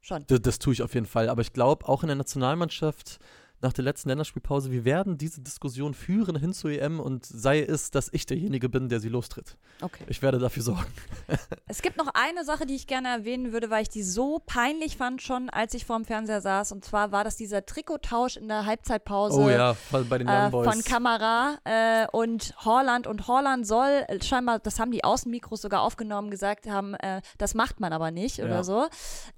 Schon. 0.00 0.24
das, 0.28 0.40
das 0.42 0.58
tue 0.60 0.72
ich 0.72 0.82
auf 0.82 0.94
jeden 0.94 1.06
Fall. 1.06 1.28
Aber 1.28 1.42
ich 1.42 1.52
glaube, 1.52 1.88
auch 1.88 2.02
in 2.02 2.06
der 2.06 2.16
Nationalmannschaft 2.16 3.18
nach 3.60 3.72
der 3.72 3.84
letzten 3.84 4.08
Länderspielpause, 4.08 4.70
wir 4.70 4.84
werden 4.84 5.18
diese 5.18 5.40
Diskussion 5.40 5.92
führen 5.94 6.36
hin 6.36 6.52
zur 6.52 6.70
EM 6.70 7.00
und 7.00 7.26
sei 7.26 7.60
es, 7.62 7.90
dass 7.90 8.08
ich 8.12 8.24
derjenige 8.24 8.68
bin, 8.68 8.88
der 8.88 9.00
sie 9.00 9.08
lostritt. 9.08 9.56
Okay. 9.80 10.04
Ich 10.08 10.22
werde 10.22 10.38
dafür 10.38 10.62
sorgen. 10.62 10.86
Es 11.70 11.82
gibt 11.82 11.96
noch 11.98 12.08
eine 12.14 12.44
Sache, 12.44 12.64
die 12.64 12.74
ich 12.74 12.86
gerne 12.86 13.08
erwähnen 13.08 13.52
würde, 13.52 13.68
weil 13.68 13.82
ich 13.82 13.88
die 13.90 14.02
so 14.02 14.40
peinlich 14.46 14.96
fand 14.96 15.20
schon, 15.20 15.50
als 15.50 15.74
ich 15.74 15.84
vorm 15.84 16.04
Fernseher 16.06 16.40
saß. 16.40 16.72
Und 16.72 16.82
zwar 16.84 17.12
war 17.12 17.24
das 17.24 17.36
dieser 17.36 17.66
Trikottausch 17.66 18.36
in 18.38 18.48
der 18.48 18.64
Halbzeitpause. 18.64 19.38
Oh 19.38 19.50
ja, 19.50 19.76
bei 19.90 20.18
den 20.18 20.26
Young 20.28 20.46
Äh, 20.46 20.50
Boys. 20.50 20.66
von 20.74 20.82
Kamera 20.84 21.58
äh, 21.64 22.06
und 22.10 22.54
Horland. 22.64 23.06
Und 23.06 23.28
Horland 23.28 23.66
soll 23.66 24.04
äh, 24.08 24.22
scheinbar, 24.22 24.60
das 24.60 24.80
haben 24.80 24.90
die 24.92 25.04
Außenmikros 25.04 25.60
sogar 25.60 25.82
aufgenommen, 25.82 26.30
gesagt 26.30 26.66
haben, 26.68 26.94
äh, 26.94 27.20
das 27.36 27.54
macht 27.54 27.80
man 27.80 27.92
aber 27.92 28.10
nicht 28.10 28.38
Ja. 28.38 28.46
oder 28.46 28.64
so. 28.64 28.86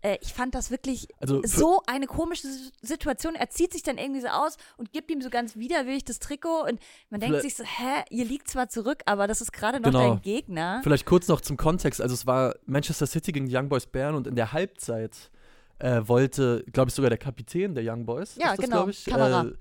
Äh, 0.02 0.18
ich 0.20 0.32
fand 0.32 0.54
das 0.54 0.70
wirklich 0.70 1.08
also 1.20 1.42
so 1.44 1.82
eine 1.86 2.06
komische 2.06 2.46
Situation. 2.80 3.34
Er 3.34 3.50
zieht 3.50 3.72
sich 3.72 3.82
dann 3.82 3.98
irgendwie 3.98 4.09
so 4.18 4.28
aus 4.28 4.56
und 4.78 4.92
gibt 4.92 5.10
ihm 5.10 5.20
so 5.20 5.30
ganz 5.30 5.56
widerwillig 5.56 6.04
das 6.04 6.18
Trikot 6.18 6.62
und 6.62 6.80
man 7.10 7.20
denkt 7.20 7.36
Vielleicht- 7.40 7.56
sich 7.56 7.56
so, 7.56 7.64
hä, 7.64 8.02
ihr 8.10 8.24
liegt 8.24 8.48
zwar 8.48 8.68
zurück, 8.68 9.02
aber 9.06 9.26
das 9.28 9.40
ist 9.40 9.52
gerade 9.52 9.78
noch 9.78 9.90
Genau. 9.92 10.14
dein 10.14 10.22
Gegner. 10.22 10.80
Vielleicht 10.82 11.06
kurz 11.06 11.28
noch 11.28 11.40
zum 11.42 11.56
Kontext. 11.56 12.00
Also 12.00 12.14
es 12.14 12.26
war 12.26 12.54
Manchester 12.66 13.06
City 13.06 13.30
gegen 13.30 13.46
die 13.46 13.54
Young 13.56 13.68
Boys 13.68 13.86
Bern 13.86 14.14
und 14.14 14.26
in 14.26 14.34
der 14.34 14.52
Halbzeit 14.52 15.30
äh, 15.78 16.02
wollte, 16.06 16.64
glaube 16.72 16.88
ich, 16.88 16.94
sogar 16.94 17.08
der 17.10 17.18
Kapitän 17.18 17.74
der 17.74 17.84
Young 17.86 18.04
Boys, 18.04 18.36
Ja, 18.36 18.56
das, 18.56 18.64
genau, 18.64 18.88
ich, 18.88 19.04
Kamera. 19.04 19.44
äh, 19.46 19.52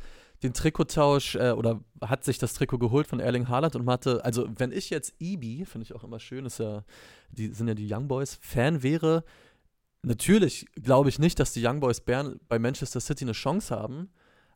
den 0.43 0.53
Trikottausch 0.53 1.35
äh, 1.35 1.51
oder 1.51 1.81
hat 2.01 2.23
sich 2.23 2.37
das 2.37 2.53
Trikot 2.53 2.77
geholt 2.77 3.07
von 3.07 3.19
Erling 3.19 3.47
Haaland 3.49 3.75
und 3.75 3.89
hatte, 3.89 4.23
also 4.25 4.47
wenn 4.57 4.71
ich 4.71 4.89
jetzt 4.89 5.13
Ibi, 5.19 5.65
finde 5.65 5.83
ich 5.85 5.93
auch 5.93 6.03
immer 6.03 6.19
schön, 6.19 6.45
ist 6.45 6.59
ja, 6.59 6.83
die 7.31 7.47
sind 7.53 7.67
ja 7.69 7.73
die 7.73 7.87
Young 7.93 8.07
Boys, 8.07 8.37
Fan 8.41 8.83
wäre, 8.83 9.23
natürlich 10.01 10.65
glaube 10.81 11.09
ich 11.09 11.19
nicht, 11.19 11.39
dass 11.39 11.53
die 11.53 11.65
Young 11.65 11.79
Boys 11.79 12.01
Bern 12.01 12.39
bei 12.47 12.59
Manchester 12.59 12.99
City 12.99 13.25
eine 13.25 13.33
Chance 13.33 13.75
haben. 13.75 14.09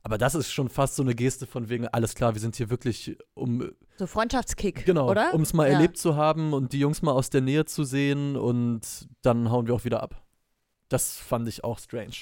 Aber 0.06 0.18
das 0.18 0.36
ist 0.36 0.52
schon 0.52 0.68
fast 0.70 0.96
so 0.98 1.02
eine 1.04 1.16
Geste 1.16 1.48
von 1.48 1.70
wegen, 1.70 1.88
alles 1.88 2.14
klar, 2.14 2.34
wir 2.34 2.42
sind 2.42 2.58
hier 2.58 2.70
wirklich, 2.70 3.18
um 3.36 3.72
So 3.98 4.06
Freundschaftskick, 4.06 4.86
Genau, 4.86 5.10
oder? 5.10 5.34
um 5.34 5.42
es 5.44 5.54
mal 5.54 5.66
Ja. 5.68 5.76
erlebt 5.76 5.98
zu 5.98 6.18
haben 6.18 6.52
und 6.54 6.74
die 6.74 6.80
Jungs 6.80 7.02
mal 7.02 7.14
aus 7.14 7.30
der 7.30 7.40
Nähe 7.42 7.64
zu 7.66 7.86
sehen 7.86 8.36
und 8.36 8.82
dann 9.22 9.50
hauen 9.50 9.66
wir 9.66 9.74
auch 9.76 9.86
wieder 9.86 10.04
ab. 10.04 10.22
Das 10.90 11.16
fand 11.18 11.48
ich 11.48 11.64
auch 11.64 11.80
strange. 11.80 12.14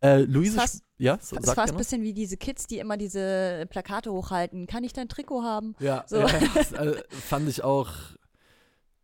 Äh, 0.00 0.18
Luise, 0.22 0.58
Fast- 0.58 0.84
ja, 0.98 1.18
so, 1.20 1.36
Das 1.36 1.56
war 1.56 1.66
ein 1.66 1.76
bisschen 1.76 2.02
wie 2.02 2.12
diese 2.12 2.36
Kids, 2.36 2.66
die 2.66 2.78
immer 2.78 2.96
diese 2.98 3.66
Plakate 3.70 4.12
hochhalten. 4.12 4.66
Kann 4.66 4.84
ich 4.84 4.92
dein 4.92 5.08
Trikot 5.08 5.42
haben? 5.42 5.74
Ja, 5.80 6.04
so. 6.06 6.18
ja, 6.18 6.26
das, 6.54 6.72
äh, 6.72 7.02
fand 7.08 7.48
ich 7.48 7.64
auch, 7.64 7.88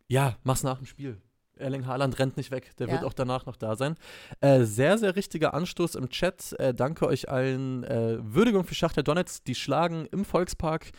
ja, 0.07 0.37
mach's 0.43 0.61
nach 0.63 0.77
dem 0.77 0.85
Spiel. 0.85 1.19
Erling 1.59 1.85
Haaland 1.85 2.17
rennt 2.19 2.37
nicht 2.37 2.51
weg, 2.51 2.75
der 2.77 2.87
Ja. 2.87 2.93
wird 2.93 3.03
auch 3.03 3.13
danach 3.13 3.45
noch 3.45 3.55
da 3.55 3.75
sein. 3.75 3.95
Äh, 4.41 4.63
sehr, 4.63 4.97
sehr 4.97 5.15
richtiger 5.15 5.53
Anstoß 5.53 5.95
im 5.95 6.09
Chat. 6.09 6.53
Äh, 6.59 6.73
danke 6.73 7.07
euch 7.07 7.29
allen. 7.29 7.83
Äh, 7.83 8.17
Würdigung 8.21 8.63
für 8.63 8.75
Schachter 8.75 9.03
Donetsk, 9.03 9.45
die 9.45 9.55
schlagen 9.55 10.07
im 10.11 10.25
Volkspark 10.25 10.91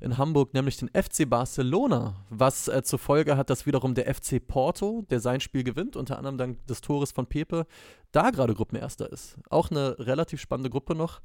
in 0.00 0.16
Hamburg 0.16 0.54
nämlich 0.54 0.76
den 0.76 0.88
FC 0.90 1.28
Barcelona, 1.28 2.14
was 2.30 2.68
äh, 2.68 2.82
zur 2.82 2.98
Folge 3.00 3.36
hat, 3.36 3.50
dass 3.50 3.66
wiederum 3.66 3.94
der 3.94 4.12
FC 4.14 4.40
Porto, 4.46 5.04
der 5.10 5.18
sein 5.20 5.40
Spiel 5.40 5.64
gewinnt, 5.64 5.96
unter 5.96 6.18
anderem 6.18 6.38
dank 6.38 6.66
des 6.66 6.80
Tores 6.80 7.10
von 7.10 7.26
Pepe, 7.26 7.66
da 8.12 8.30
gerade 8.30 8.54
Gruppenerster 8.54 9.10
ist. 9.12 9.36
Auch 9.50 9.70
eine 9.70 9.98
relativ 9.98 10.40
spannende 10.40 10.70
Gruppe 10.70 10.94
noch. 10.94 11.20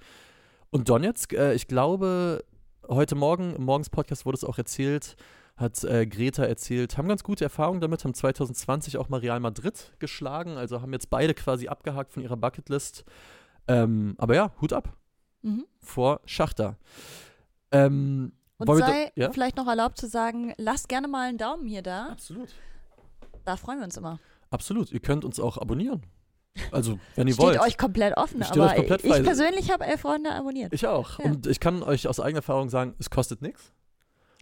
Und 0.72 0.90
Donetsk, 0.90 1.34
äh, 1.34 1.54
ich 1.54 1.68
glaube, 1.68 2.44
heute 2.88 3.14
Morgen, 3.16 3.56
im 3.56 3.64
Morgens-Podcast 3.64 4.26
wurde 4.26 4.38
es 4.38 4.44
auch 4.44 4.58
erzählt, 4.58 5.16
hat 5.56 5.84
äh, 5.84 6.06
Greta 6.08 6.44
erzählt, 6.46 6.98
haben 6.98 7.08
ganz 7.08 7.24
gute 7.24 7.44
Erfahrungen 7.44 7.80
damit, 7.82 8.04
haben 8.04 8.14
2020 8.14 8.98
auch 8.98 9.10
mal 9.10 9.20
Real 9.20 9.40
Madrid 9.40 9.94
geschlagen, 10.00 10.58
also 10.58 10.82
haben 10.82 10.92
jetzt 10.94 11.10
beide 11.10 11.34
quasi 11.34 11.68
abgehakt 11.68 12.12
von 12.14 12.24
ihrer 12.24 12.38
Bucketlist. 12.38 13.06
Ähm, 13.68 14.16
aber 14.18 14.36
ja, 14.36 14.52
Hut 14.62 14.74
ab 14.74 14.98
Mhm. 15.44 15.66
vor 15.80 16.22
Schachter. 16.26 16.78
Ähm, 17.72 18.32
Und 18.58 18.78
sei 18.78 19.12
da- 19.16 19.22
ja? 19.22 19.32
vielleicht 19.32 19.58
noch 19.58 19.68
erlaubt 19.68 19.98
zu 19.98 20.08
sagen, 20.08 20.54
lasst 20.58 20.90
gerne 20.90 21.08
mal 21.08 21.28
einen 21.30 21.38
Daumen 21.38 21.68
hier 21.68 21.82
da. 21.82 22.08
Absolut. 22.10 22.50
Da 23.46 23.58
freuen 23.58 23.80
wir 23.80 23.86
uns 23.86 23.98
immer. 23.98 24.20
Absolut. 24.52 24.92
Ihr 24.92 25.00
könnt 25.02 25.26
uns 25.26 25.40
auch 25.40 25.58
abonnieren. 25.58 26.04
Also, 26.72 27.00
wenn 27.16 27.28
ihr 27.28 27.34
Steht 27.34 27.46
wollt. 27.46 27.60
euch 27.60 27.78
komplett 27.78 28.16
offen, 28.16 28.44
Steht 28.44 28.58
aber 28.58 28.70
euch 28.72 28.76
komplett 28.78 29.04
ich 29.04 29.24
persönlich 29.24 29.72
habe 29.72 29.86
elf 29.86 30.02
Freunde 30.02 30.32
abonniert. 30.32 30.74
Ich 30.74 30.86
auch. 30.88 31.20
Ja. 31.20 31.26
Und 31.26 31.48
ich 31.48 31.60
kann 31.60 31.84
euch 31.84 32.08
aus 32.08 32.20
eigener 32.20 32.38
Erfahrung 32.40 32.70
sagen, 32.70 32.94
es 33.00 33.10
kostet 33.10 33.42
nichts. 33.42 33.74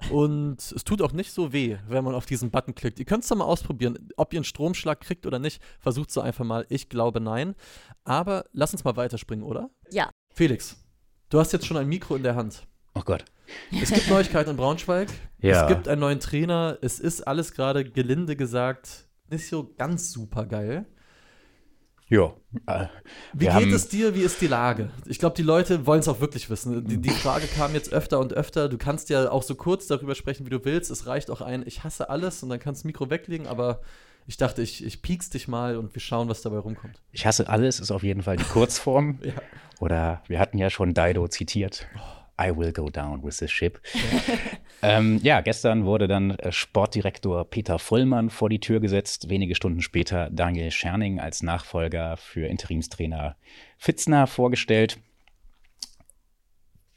Und 0.09 0.59
es 0.59 0.83
tut 0.83 1.01
auch 1.01 1.11
nicht 1.11 1.31
so 1.31 1.53
weh, 1.53 1.77
wenn 1.87 2.03
man 2.03 2.15
auf 2.15 2.25
diesen 2.25 2.49
Button 2.51 2.73
klickt. 2.73 2.99
Ihr 2.99 3.05
könnt 3.05 3.23
es 3.23 3.29
doch 3.29 3.37
mal 3.37 3.45
ausprobieren. 3.45 4.09
Ob 4.17 4.33
ihr 4.33 4.39
einen 4.39 4.45
Stromschlag 4.45 5.01
kriegt 5.01 5.25
oder 5.25 5.39
nicht, 5.39 5.61
versucht 5.79 6.09
es 6.09 6.17
einfach 6.17 6.45
mal. 6.45 6.65
Ich 6.69 6.89
glaube 6.89 7.21
nein. 7.21 7.55
Aber 8.03 8.45
lass 8.51 8.73
uns 8.73 8.83
mal 8.83 8.95
weiterspringen, 8.95 9.45
oder? 9.45 9.69
Ja. 9.91 10.09
Felix, 10.33 10.83
du 11.29 11.39
hast 11.39 11.53
jetzt 11.53 11.65
schon 11.65 11.77
ein 11.77 11.87
Mikro 11.87 12.15
in 12.15 12.23
der 12.23 12.35
Hand. 12.35 12.65
Oh 12.95 13.01
Gott. 13.01 13.25
Es 13.81 13.91
gibt 13.91 14.09
Neuigkeiten 14.09 14.51
in 14.51 14.57
Braunschweig. 14.57 15.09
Ja. 15.39 15.61
Es 15.61 15.67
gibt 15.67 15.87
einen 15.87 16.01
neuen 16.01 16.19
Trainer. 16.19 16.77
Es 16.81 16.99
ist 16.99 17.27
alles 17.27 17.53
gerade 17.53 17.83
gelinde 17.83 18.35
gesagt 18.35 19.07
nicht 19.31 19.47
so 19.47 19.73
ganz 19.77 20.11
super 20.11 20.45
geil. 20.45 20.85
Ja. 22.11 22.33
Wie 23.31 23.45
Wir 23.45 23.53
geht 23.53 23.73
es 23.73 23.87
dir? 23.87 24.13
Wie 24.13 24.21
ist 24.21 24.41
die 24.41 24.47
Lage? 24.47 24.91
Ich 25.05 25.17
glaube, 25.17 25.33
die 25.35 25.43
Leute 25.43 25.85
wollen 25.85 26.01
es 26.01 26.09
auch 26.09 26.19
wirklich 26.19 26.49
wissen. 26.49 26.85
Die, 26.85 26.97
die 26.97 27.09
Frage 27.09 27.47
kam 27.47 27.73
jetzt 27.73 27.93
öfter 27.93 28.19
und 28.19 28.33
öfter. 28.33 28.67
Du 28.67 28.77
kannst 28.77 29.09
ja 29.09 29.31
auch 29.31 29.43
so 29.43 29.55
kurz 29.55 29.87
darüber 29.87 30.13
sprechen, 30.13 30.45
wie 30.45 30.49
du 30.49 30.63
willst. 30.65 30.91
Es 30.91 31.07
reicht 31.07 31.31
auch 31.31 31.39
ein, 31.39 31.63
ich 31.65 31.85
hasse 31.85 32.09
alles 32.09 32.43
und 32.43 32.49
dann 32.49 32.59
kannst 32.59 32.81
du 32.81 32.83
das 32.83 32.85
Mikro 32.85 33.09
weglegen, 33.09 33.47
aber 33.47 33.79
ich 34.27 34.35
dachte, 34.35 34.61
ich, 34.61 34.83
ich 34.85 35.01
piek's 35.01 35.29
dich 35.29 35.47
mal 35.47 35.77
und 35.77 35.95
wir 35.95 36.01
schauen, 36.01 36.27
was 36.27 36.41
dabei 36.41 36.57
rumkommt. 36.57 37.01
ich 37.13 37.25
hasse 37.25 37.47
alles, 37.47 37.79
ist 37.79 37.91
auf 37.91 38.03
jeden 38.03 38.23
Fall 38.23 38.35
die 38.35 38.43
Kurzform. 38.43 39.19
Ja. 39.23 39.33
Oder 39.79 40.21
wir 40.27 40.39
hatten 40.39 40.57
ja 40.57 40.69
schon 40.69 40.93
Dido 40.93 41.27
zitiert. 41.27 41.87
I 42.39 42.55
will 42.55 42.71
go 42.71 42.89
down 42.89 43.23
with 43.23 43.37
this 43.37 43.51
ship. 43.51 43.79
ähm, 44.81 45.19
ja, 45.23 45.41
gestern 45.41 45.85
wurde 45.85 46.07
dann 46.07 46.31
äh, 46.31 46.51
Sportdirektor 46.51 47.45
Peter 47.45 47.79
Vollmann 47.79 48.29
vor 48.29 48.49
die 48.49 48.59
Tür 48.59 48.79
gesetzt. 48.79 49.29
Wenige 49.29 49.55
Stunden 49.55 49.81
später 49.81 50.29
Daniel 50.29 50.71
Scherning 50.71 51.19
als 51.19 51.43
Nachfolger 51.43 52.17
für 52.17 52.47
Interimstrainer 52.47 53.35
Fitzner 53.77 54.27
vorgestellt. 54.27 54.99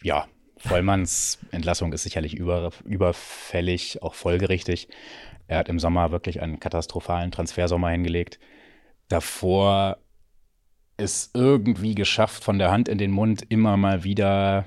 Ja, 0.02 0.26
Vollmanns 0.56 1.38
Entlassung 1.50 1.92
ist 1.92 2.02
sicherlich 2.02 2.34
über, 2.34 2.70
überfällig, 2.84 4.02
auch 4.02 4.14
folgerichtig. 4.14 4.88
Er 5.46 5.58
hat 5.58 5.68
im 5.68 5.78
Sommer 5.78 6.10
wirklich 6.10 6.40
einen 6.40 6.60
katastrophalen 6.60 7.30
Transfersommer 7.30 7.90
hingelegt. 7.90 8.38
Davor 9.08 9.98
es 10.96 11.30
irgendwie 11.34 11.94
geschafft, 11.94 12.44
von 12.44 12.58
der 12.58 12.70
Hand 12.70 12.88
in 12.88 12.98
den 12.98 13.10
Mund 13.10 13.44
immer 13.48 13.76
mal 13.76 14.04
wieder 14.04 14.66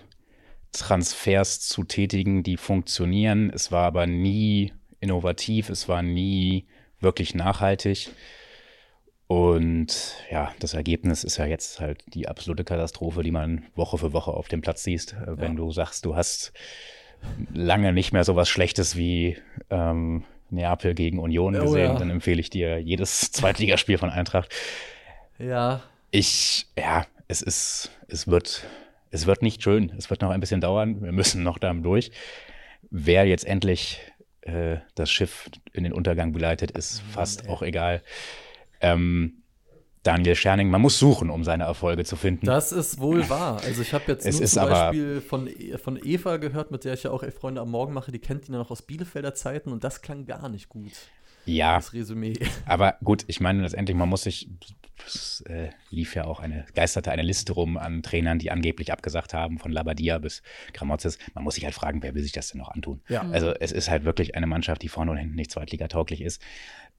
Transfers 0.71 1.60
zu 1.62 1.84
tätigen, 1.84 2.43
die 2.43 2.58
funktionieren. 2.58 3.51
Es 3.53 3.71
war 3.71 3.86
aber 3.86 4.06
nie 4.08 4.73
innovativ, 4.99 5.69
es 5.69 5.88
war 5.88 6.01
nie 6.01 6.65
wirklich 6.99 7.36
nachhaltig. 7.36 8.10
Und 9.27 10.15
ja, 10.32 10.53
das 10.60 10.73
Ergebnis 10.73 11.23
ist 11.25 11.38
ja 11.38 11.45
jetzt 11.45 11.80
halt 11.82 12.01
die 12.13 12.27
absolute 12.30 12.63
Katastrophe, 12.63 13.23
die 13.23 13.32
man 13.32 13.65
Woche 13.75 13.97
für 13.97 14.13
Woche 14.13 14.32
auf 14.32 14.47
dem 14.47 14.62
Platz 14.62 14.84
siehst. 14.84 15.13
Äh, 15.13 15.38
Wenn 15.39 15.51
Ja. 15.53 15.58
du 15.58 15.71
sagst, 15.71 16.06
du 16.06 16.15
hast 16.15 16.53
lange 17.53 17.91
nicht 17.91 18.13
mehr 18.13 18.23
sowas 18.23 18.47
Schlechtes 18.47 18.95
wie 18.95 19.38
ähm, 19.69 20.23
Neapel 20.49 20.93
gegen 20.93 21.19
Union 21.19 21.56
Oh 21.58 21.62
gesehen, 21.62 21.91
ja. 21.93 21.97
dann 21.97 22.10
empfehle 22.10 22.39
ich 22.39 22.49
dir 22.49 22.77
jedes 22.80 23.32
Zweitligaspiel 23.32 23.97
von 23.97 24.10
Eintracht. 24.10 24.53
Ja, 25.39 25.84
Ich, 26.12 26.67
ja, 26.77 27.06
es 27.27 27.41
ist, 27.41 27.91
es 28.08 28.27
wird, 28.27 28.63
es 29.17 29.27
wird 29.27 29.41
nicht 29.41 29.62
schön. 29.63 29.91
Es 29.97 30.10
wird 30.10 30.21
noch 30.21 30.30
ein 30.30 30.39
bisschen 30.39 30.62
dauern. 30.62 31.01
Wir 31.01 31.12
müssen 31.12 31.43
noch 31.43 31.58
da 31.58 31.73
durch. 31.73 32.12
Wer 32.89 33.25
jetzt 33.25 33.45
endlich 33.45 33.99
äh, 34.41 34.77
das 34.95 35.10
Schiff 35.12 35.49
in 35.73 35.84
den 35.84 35.93
Untergang 35.93 36.32
begleitet, 36.34 36.71
ist 36.71 37.01
fast 37.01 37.43
ey. 37.45 37.49
auch 37.49 37.62
egal. 37.62 38.01
Ähm, 38.80 39.43
Daniel 40.03 40.36
Scherning, 40.36 40.69
man 40.69 40.80
muss 40.82 40.97
suchen, 40.99 41.30
um 41.30 41.43
seine 41.43 41.65
Erfolge 41.65 42.06
zu 42.06 42.15
finden. 42.15 42.45
das 42.45 42.71
ist 42.71 42.99
wohl 42.99 43.27
wahr. 43.30 43.60
Also 43.65 43.82
ich 43.82 43.93
habe 43.93 44.06
jetzt 44.08 44.25
Es 44.25 44.36
nur 44.36 44.43
ist 44.43 44.53
zum 44.53 44.62
aber- 44.63 44.71
Beispiel 44.91 45.19
von, 45.21 45.47
E- 45.47 45.77
von 45.77 45.99
Eva 46.01 46.38
gehört, 46.38 46.71
mit 46.71 46.86
der 46.86 46.93
ich 46.93 47.03
ja 47.03 47.12
auch 47.12 47.23
Freunde 47.32 47.60
am 47.60 47.71
Morgen 47.71 47.91
mache. 47.93 48.12
Die 48.13 48.19
kennt 48.19 48.47
ihn 48.47 48.53
ja 48.53 48.60
noch 48.60 48.71
aus 48.71 48.84
Bielefelder 48.84 49.34
Zeiten 49.34 49.71
und 49.73 49.84
das 49.84 50.01
klang 50.01 50.25
gar 50.25 50.47
nicht 50.47 50.69
gut. 50.69 50.91
Ja, 51.47 51.75
Das 51.77 51.93
Resümee. 51.93 52.33
aber 52.65 52.95
gut, 53.03 53.23
ich 53.27 53.39
meine 53.39 53.62
letztendlich, 53.62 53.97
man 53.97 54.10
muss 54.10 54.23
sich, 54.23 54.49
es 55.05 55.41
äh, 55.47 55.69
lief 55.89 56.15
ja 56.15 56.25
auch 56.25 56.39
eine, 56.39 56.65
geisterte 56.75 57.12
eine 57.12 57.21
Liste 57.21 57.53
rum 57.53 57.77
an 57.77 58.03
Trainern, 58.03 58.39
die 58.39 58.51
angeblich 58.51 58.91
abgesagt 58.91 59.33
haben, 59.33 59.57
von 59.57 59.71
Labadia 59.71 60.17
bis 60.17 60.41
Gramozis. 60.73 61.17
Man 61.33 61.43
muss 61.43 61.55
sich 61.55 61.63
halt 61.65 61.75
fragen, 61.75 62.03
wer 62.03 62.13
will 62.15 62.23
sich 62.23 62.31
das 62.31 62.49
denn 62.49 62.60
noch 62.60 62.69
antun? 62.69 63.01
Ja. 63.07 63.21
Also 63.31 63.51
es 63.51 63.71
ist 63.71 63.89
halt 63.89 64.05
wirklich 64.05 64.36
eine 64.36 64.47
Mannschaft, 64.47 64.81
die 64.81 64.89
vorne 64.89 65.12
und 65.12 65.17
hinten 65.17 65.36
nicht 65.36 65.51
zweitligatauglich 65.51 66.21
ist. 66.21 66.41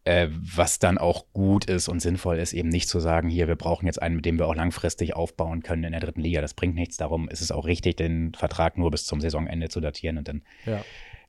Äh, 0.05 0.29
was 0.31 0.79
dann 0.79 0.97
auch 0.97 1.27
gut 1.35 1.65
ist 1.67 1.89
und 1.89 2.01
sinnvoll 2.01 2.39
ist, 2.39 2.53
eben 2.55 2.69
nicht 2.69 2.89
zu 2.89 3.01
sagen, 3.01 3.29
hier, 3.29 3.49
wir 3.49 3.57
brauchen 3.57 3.85
jetzt 3.87 4.01
einen, 4.01 4.17
mit 4.17 4.25
dem 4.25 4.39
wir 4.39 4.47
auch 4.47 4.55
langfristig 4.55 5.15
aufbauen 5.15 5.63
können 5.63 5.83
in 5.85 5.91
der 5.91 6.01
dritten 6.01 6.21
Liga. 6.21 6.41
Das 6.41 6.55
bringt 6.55 6.77
nichts. 6.77 6.97
Darum 6.97 7.29
ist 7.29 7.41
es 7.43 7.51
auch 7.51 7.67
richtig, 7.67 7.97
den 7.97 8.33
Vertrag 8.33 8.79
nur 8.79 8.91
bis 8.91 9.05
zum 9.05 9.21
Saisonende 9.21 9.69
zu 9.69 9.81
datieren 9.81 10.17
und 10.17 10.29
dann, 10.29 10.43
Ja. 10.65 10.83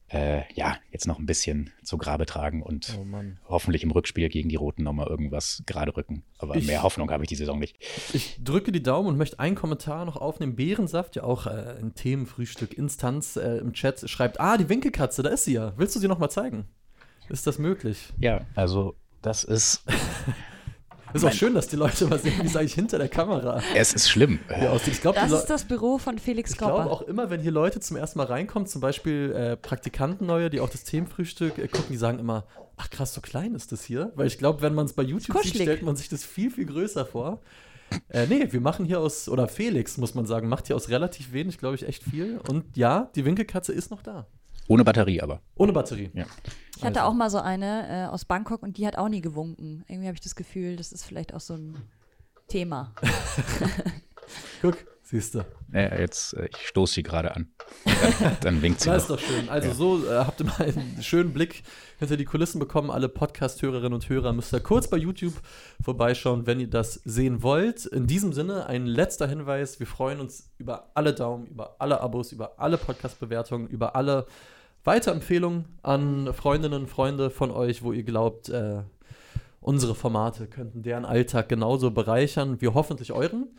Äh, 0.09 0.41
ja, 0.53 0.75
jetzt 0.91 1.05
noch 1.07 1.19
ein 1.19 1.25
bisschen 1.25 1.71
zu 1.83 1.97
Grabe 1.97 2.25
tragen 2.25 2.61
und 2.63 2.97
Oh 2.99 3.05
hoffentlich 3.47 3.83
im 3.83 3.91
Rückspiel 3.91 4.27
gegen 4.29 4.49
die 4.49 4.55
Roten 4.55 4.83
nochmal 4.83 5.07
irgendwas 5.07 5.61
gerade 5.65 5.95
rücken. 5.95 6.23
Aber 6.39 6.55
Ich- 6.55 6.65
mehr 6.67 6.83
Hoffnung 6.83 7.09
habe 7.11 7.23
ich 7.23 7.29
die 7.29 7.35
Saison 7.35 7.59
nicht. 7.59 7.77
Ich 8.13 8.39
drücke 8.43 8.71
die 8.71 8.81
Daumen 8.83 9.07
und 9.09 9.17
möchte 9.17 9.39
einen 9.39 9.55
Kommentar 9.55 10.05
noch 10.05 10.17
aufnehmen. 10.17 10.55
Bärensaft, 10.55 11.15
ja 11.15 11.23
auch 11.23 11.45
äh, 11.47 11.75
ein 11.79 11.93
Themenfrühstück, 11.95 12.73
Instanz 12.77 13.35
äh, 13.35 13.57
im 13.57 13.73
Chat, 13.73 14.09
schreibt, 14.09 14.39
ah, 14.39 14.57
die 14.57 14.67
Winkelkatze, 14.69 15.21
da 15.23 15.29
ist 15.29 15.45
sie 15.45 15.53
ja. 15.53 15.73
Willst 15.77 15.95
du 15.95 15.99
sie 15.99 16.07
noch 16.07 16.19
mal 16.19 16.29
zeigen? 16.29 16.65
Ist 17.29 17.45
das 17.45 17.59
möglich? 17.59 18.11
Ja, 18.19 18.41
also 18.55 18.95
das 19.21 19.43
ist, 19.43 19.83
Ist 21.13 21.25
auch 21.25 21.31
schön, 21.31 21.53
dass 21.53 21.67
die 21.67 21.75
Leute 21.75 22.07
mal 22.07 22.19
sehen, 22.19 22.33
wie 22.41 22.47
es 22.47 22.55
eigentlich 22.55 22.73
hinter 22.73 22.97
der 22.97 23.09
Kamera 23.09 23.61
es 23.75 23.93
ist 23.93 24.09
schlimm. 24.09 24.39
aussieht. 24.49 24.93
Ich 24.93 25.01
glaube, 25.01 25.19
Das 25.19 25.31
ist 25.31 25.45
das 25.45 25.65
Büro 25.65 25.97
von 25.97 26.17
Felix 26.19 26.51
ich 26.51 26.57
glaube 26.57 26.89
auch 26.89 27.01
immer, 27.03 27.29
wenn 27.29 27.41
hier 27.41 27.51
Leute 27.51 27.79
zum 27.79 27.97
ersten 27.97 28.19
Mal 28.19 28.25
reinkommen, 28.25 28.67
zum 28.67 28.81
Beispiel 28.81 29.31
äh, 29.31 29.57
Praktikanten 29.57 30.27
neue, 30.27 30.49
die 30.49 30.59
auch 30.59 30.69
das 30.69 30.83
Themenfrühstück 30.83 31.57
äh, 31.57 31.67
gucken, 31.67 31.87
die 31.89 31.97
sagen 31.97 32.19
immer, 32.19 32.45
ach 32.77 32.89
krass, 32.89 33.13
so 33.13 33.21
klein 33.21 33.55
ist 33.55 33.71
das 33.71 33.83
hier. 33.83 34.11
Weil 34.15 34.27
ich 34.27 34.37
glaube, 34.37 34.61
wenn 34.61 34.73
man 34.73 34.85
es 34.85 34.93
bei 34.93 35.03
YouTube 35.03 35.41
sieht, 35.43 35.55
stellt 35.55 35.83
man 35.83 35.95
sich 35.95 36.09
das 36.09 36.23
viel, 36.23 36.51
viel 36.51 36.65
größer 36.65 37.05
vor. 37.05 37.41
Äh, 38.09 38.27
nee, 38.27 38.47
wir 38.51 38.61
machen 38.61 38.85
hier 38.85 38.99
aus, 38.99 39.27
oder 39.29 39.47
Felix, 39.47 39.97
muss 39.97 40.13
man 40.13 40.25
sagen, 40.25 40.47
macht 40.47 40.67
hier 40.67 40.75
aus 40.75 40.89
relativ 40.89 41.33
wenig, 41.33 41.57
glaube 41.57 41.75
ich, 41.75 41.87
echt 41.87 42.03
viel. 42.03 42.39
Und 42.47 42.77
ja, 42.77 43.09
die 43.15 43.25
Winkelkatze 43.25 43.73
ist 43.73 43.91
noch 43.91 44.01
da. 44.01 44.27
Ohne 44.67 44.83
Batterie 44.83 45.21
aber. 45.21 45.41
Ohne 45.55 45.73
Batterie. 45.73 46.11
Ja. 46.13 46.25
Ich 46.79 46.85
hatte 46.85 47.01
Also. 47.01 47.11
auch 47.11 47.13
mal 47.13 47.29
so 47.29 47.39
eine 47.39 48.05
äh, 48.05 48.07
aus 48.07 48.25
Bangkok 48.25 48.63
und 48.63 48.77
die 48.77 48.87
hat 48.87 48.97
auch 48.97 49.09
nie 49.09 49.21
gewunken. 49.21 49.83
Irgendwie 49.87 50.07
habe 50.07 50.15
ich 50.15 50.21
das 50.21 50.35
Gefühl, 50.35 50.75
das 50.77 50.91
ist 50.91 51.03
vielleicht 51.05 51.33
auch 51.33 51.39
so 51.41 51.53
ein 51.55 51.77
Thema. 52.47 52.93
Guck, 54.61 54.77
siehst 55.03 55.35
du. 55.35 55.45
Äh, 55.73 56.01
jetzt, 56.01 56.33
äh, 56.33 56.47
ich 56.49 56.67
stoße 56.67 56.95
sie 56.95 57.03
gerade 57.03 57.35
an. 57.35 57.49
Dann 58.41 58.61
winkt 58.61 58.79
sie 58.81 58.89
Das 58.89 59.03
ist 59.03 59.09
doch 59.09 59.19
schön. 59.19 59.49
Also 59.49 59.67
Ja. 59.69 59.73
so 59.73 60.05
äh, 60.05 60.17
habt 60.25 60.39
ihr 60.39 60.45
mal 60.45 60.61
einen 60.61 60.97
schönen 61.01 61.33
Blick 61.33 61.63
hinter 61.99 62.17
die 62.17 62.25
Kulissen 62.25 62.59
bekommen. 62.59 62.91
Alle 62.91 63.09
Podcast-Hörerinnen 63.09 63.93
und 63.93 64.07
Hörer 64.09 64.33
müsst 64.33 64.53
ihr 64.53 64.59
kurz 64.59 64.89
bei 64.89 64.97
YouTube 64.97 65.33
vorbeischauen, 65.83 66.47
wenn 66.47 66.59
ihr 66.59 66.69
das 66.69 66.95
sehen 67.05 67.43
wollt. 67.43 67.85
In 67.87 68.07
diesem 68.07 68.33
Sinne 68.33 68.65
ein 68.67 68.85
letzter 68.85 69.27
Hinweis. 69.27 69.79
Wir 69.79 69.87
freuen 69.87 70.19
uns 70.19 70.49
über 70.57 70.91
alle 70.95 71.13
Daumen, 71.13 71.47
über 71.47 71.75
alle 71.79 72.01
Abos, 72.01 72.31
über 72.31 72.59
alle 72.59 72.77
Podcast-Bewertungen, 72.77 73.67
über 73.67 73.95
alle 73.95 74.25
Weiterempfehlungen 74.89 75.65
an 75.83 76.33
Freundinnen 76.33 76.81
und 76.81 76.87
Freunde 76.87 77.29
von 77.29 77.51
euch, 77.51 77.83
wo 77.83 77.93
ihr 77.93 78.01
glaubt, 78.01 78.49
äh, 78.49 78.81
unsere 79.61 79.93
Formate 79.93 80.47
könnten 80.47 80.81
deren 80.81 81.05
Alltag 81.05 81.47
genauso 81.47 81.91
bereichern 81.91 82.59
wie 82.59 82.69
hoffentlich 82.69 83.11
euren. 83.11 83.55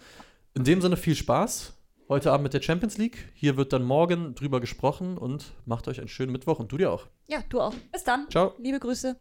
In 0.55 0.65
dem 0.65 0.81
Sinne 0.81 0.97
viel 0.97 1.15
Spaß. 1.15 1.73
Heute 2.09 2.33
Abend 2.33 2.43
mit 2.43 2.55
der 2.55 2.63
Champions 2.63 2.99
League. 2.99 3.29
Hier 3.35 3.57
wird 3.57 3.73
dann 3.73 3.85
morgen 3.85 4.35
drüber 4.35 4.59
gesprochen 4.59 5.17
und 5.19 5.53
macht 5.67 5.87
euch 5.87 6.01
einen 6.01 6.09
schönen 6.09 6.33
Mittwoch 6.33 6.59
und 6.59 6.73
du 6.73 6.79
dir 6.79 6.91
auch. 6.91 7.07
Ja, 7.29 7.39
du 7.49 7.61
auch. 7.61 7.75
Bis 7.93 8.03
dann. 8.03 8.27
Ciao. 8.29 8.55
Liebe 8.59 8.81
Grüße. 8.81 9.17